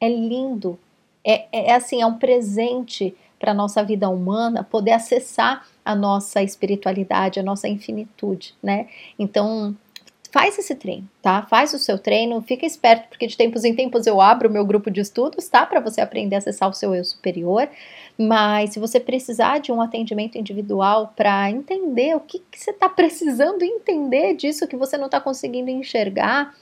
É 0.00 0.08
lindo 0.08 0.78
é, 1.24 1.46
é, 1.52 1.70
é 1.70 1.74
assim, 1.74 2.00
é 2.00 2.06
um 2.06 2.18
presente 2.18 3.14
para 3.38 3.52
a 3.52 3.54
nossa 3.54 3.82
vida 3.82 4.08
humana 4.08 4.64
poder 4.64 4.92
acessar 4.92 5.66
a 5.84 5.94
nossa 5.94 6.42
espiritualidade, 6.42 7.40
a 7.40 7.42
nossa 7.42 7.68
infinitude, 7.68 8.54
né? 8.62 8.88
Então, 9.18 9.76
faz 10.30 10.58
esse 10.58 10.74
treino, 10.74 11.08
tá? 11.22 11.42
Faz 11.42 11.72
o 11.72 11.78
seu 11.78 11.98
treino, 11.98 12.42
fica 12.42 12.66
esperto, 12.66 13.08
porque 13.08 13.26
de 13.26 13.36
tempos 13.36 13.64
em 13.64 13.74
tempos 13.74 14.06
eu 14.06 14.20
abro 14.20 14.48
o 14.48 14.52
meu 14.52 14.64
grupo 14.64 14.90
de 14.90 15.00
estudos, 15.00 15.48
tá? 15.48 15.64
Para 15.64 15.80
você 15.80 16.00
aprender 16.00 16.34
a 16.34 16.38
acessar 16.38 16.68
o 16.68 16.74
seu 16.74 16.94
eu 16.94 17.04
superior. 17.04 17.68
Mas 18.18 18.70
se 18.70 18.80
você 18.80 19.00
precisar 19.00 19.58
de 19.58 19.72
um 19.72 19.80
atendimento 19.80 20.36
individual 20.36 21.12
para 21.16 21.50
entender 21.50 22.14
o 22.16 22.20
que, 22.20 22.40
que 22.50 22.58
você 22.58 22.70
está 22.70 22.88
precisando 22.88 23.62
entender 23.62 24.34
disso 24.34 24.66
que 24.66 24.76
você 24.76 24.98
não 24.98 25.06
está 25.06 25.20
conseguindo 25.20 25.70
enxergar, 25.70 26.54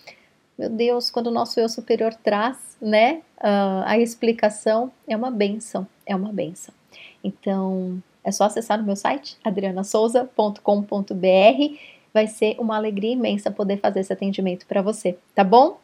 meu 0.59 0.71
Deus, 0.71 1.11
quando 1.11 1.27
o 1.27 1.31
nosso 1.31 1.61
eu 1.61 1.69
superior 1.69 2.15
traz, 2.15 2.77
né, 2.81 3.21
uh, 3.39 3.85
a 3.85 3.99
explicação, 3.99 4.91
é 5.07 5.17
uma 5.17 5.31
benção, 5.31 5.87
é 6.07 6.17
uma 6.17 6.33
benção. 6.33 6.75
Então, 7.23 8.03
é 8.25 8.33
só 8.33 8.45
acessar 8.45 8.79
no 8.79 8.85
meu 8.85 8.97
site, 8.97 9.37
adrianasouza.com.br. 9.45 11.77
Vai 12.13 12.27
ser 12.27 12.57
uma 12.59 12.77
alegria 12.77 13.13
imensa 13.13 13.51
poder 13.51 13.79
fazer 13.79 14.01
esse 14.01 14.13
atendimento 14.13 14.67
para 14.67 14.81
você, 14.81 15.19
tá 15.35 15.45
bom? 15.45 15.79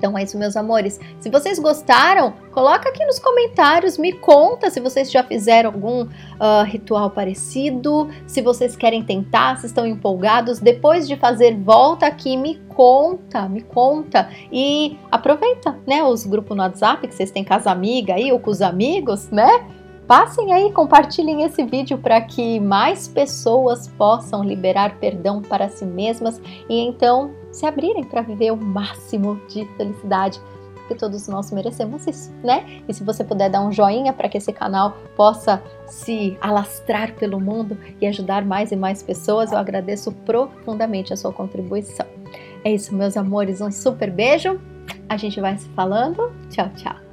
Então 0.00 0.16
é 0.16 0.22
isso, 0.22 0.38
meus 0.38 0.56
amores. 0.56 0.98
Se 1.20 1.28
vocês 1.28 1.58
gostaram, 1.58 2.32
coloca 2.52 2.88
aqui 2.88 3.04
nos 3.04 3.18
comentários, 3.18 3.98
me 3.98 4.14
conta 4.14 4.70
se 4.70 4.80
vocês 4.80 5.12
já 5.12 5.22
fizeram 5.22 5.68
algum 5.70 6.04
uh, 6.04 6.64
ritual 6.64 7.10
parecido, 7.10 8.08
se 8.26 8.40
vocês 8.40 8.74
querem 8.74 9.02
tentar, 9.04 9.58
se 9.58 9.66
estão 9.66 9.86
empolgados. 9.86 10.58
Depois 10.58 11.06
de 11.06 11.16
fazer, 11.16 11.54
volta 11.54 12.06
aqui, 12.06 12.34
me 12.34 12.56
conta, 12.70 13.46
me 13.46 13.60
conta 13.60 14.30
e 14.50 14.98
aproveita, 15.12 15.78
né, 15.86 16.02
os 16.02 16.24
grupos 16.24 16.56
no 16.56 16.62
WhatsApp 16.62 17.06
que 17.06 17.14
vocês 17.14 17.30
têm 17.30 17.44
com 17.44 17.52
as 17.52 17.66
amigas 17.66 18.16
aí 18.16 18.32
ou 18.32 18.40
com 18.40 18.50
os 18.50 18.62
amigos, 18.62 19.28
né? 19.30 19.66
Passem 20.06 20.52
aí, 20.52 20.72
compartilhem 20.72 21.42
esse 21.42 21.62
vídeo 21.62 21.98
para 21.98 22.20
que 22.22 22.58
mais 22.58 23.06
pessoas 23.06 23.86
possam 23.86 24.42
liberar 24.42 24.98
perdão 24.98 25.42
para 25.42 25.68
si 25.68 25.84
mesmas 25.84 26.40
e 26.68 26.80
então 26.80 27.30
se 27.60 27.66
abrirem 27.66 28.02
para 28.02 28.22
viver 28.22 28.50
o 28.50 28.56
máximo 28.56 29.38
de 29.46 29.66
felicidade, 29.76 30.40
porque 30.74 30.94
todos 30.94 31.28
nós 31.28 31.52
merecemos 31.52 32.06
isso, 32.06 32.32
né? 32.42 32.82
E 32.88 32.94
se 32.94 33.04
você 33.04 33.22
puder 33.22 33.50
dar 33.50 33.60
um 33.60 33.70
joinha 33.70 34.14
para 34.14 34.28
que 34.28 34.38
esse 34.38 34.52
canal 34.52 34.96
possa 35.14 35.62
se 35.86 36.36
alastrar 36.40 37.14
pelo 37.14 37.38
mundo 37.38 37.76
e 38.00 38.06
ajudar 38.06 38.44
mais 38.44 38.72
e 38.72 38.76
mais 38.76 39.02
pessoas, 39.02 39.52
eu 39.52 39.58
agradeço 39.58 40.10
profundamente 40.10 41.12
a 41.12 41.16
sua 41.16 41.32
contribuição. 41.32 42.06
É 42.64 42.72
isso, 42.72 42.94
meus 42.94 43.16
amores, 43.16 43.60
um 43.60 43.70
super 43.70 44.10
beijo. 44.10 44.58
A 45.08 45.16
gente 45.16 45.38
vai 45.40 45.56
se 45.58 45.68
falando. 45.68 46.32
Tchau, 46.48 46.70
tchau. 46.76 47.09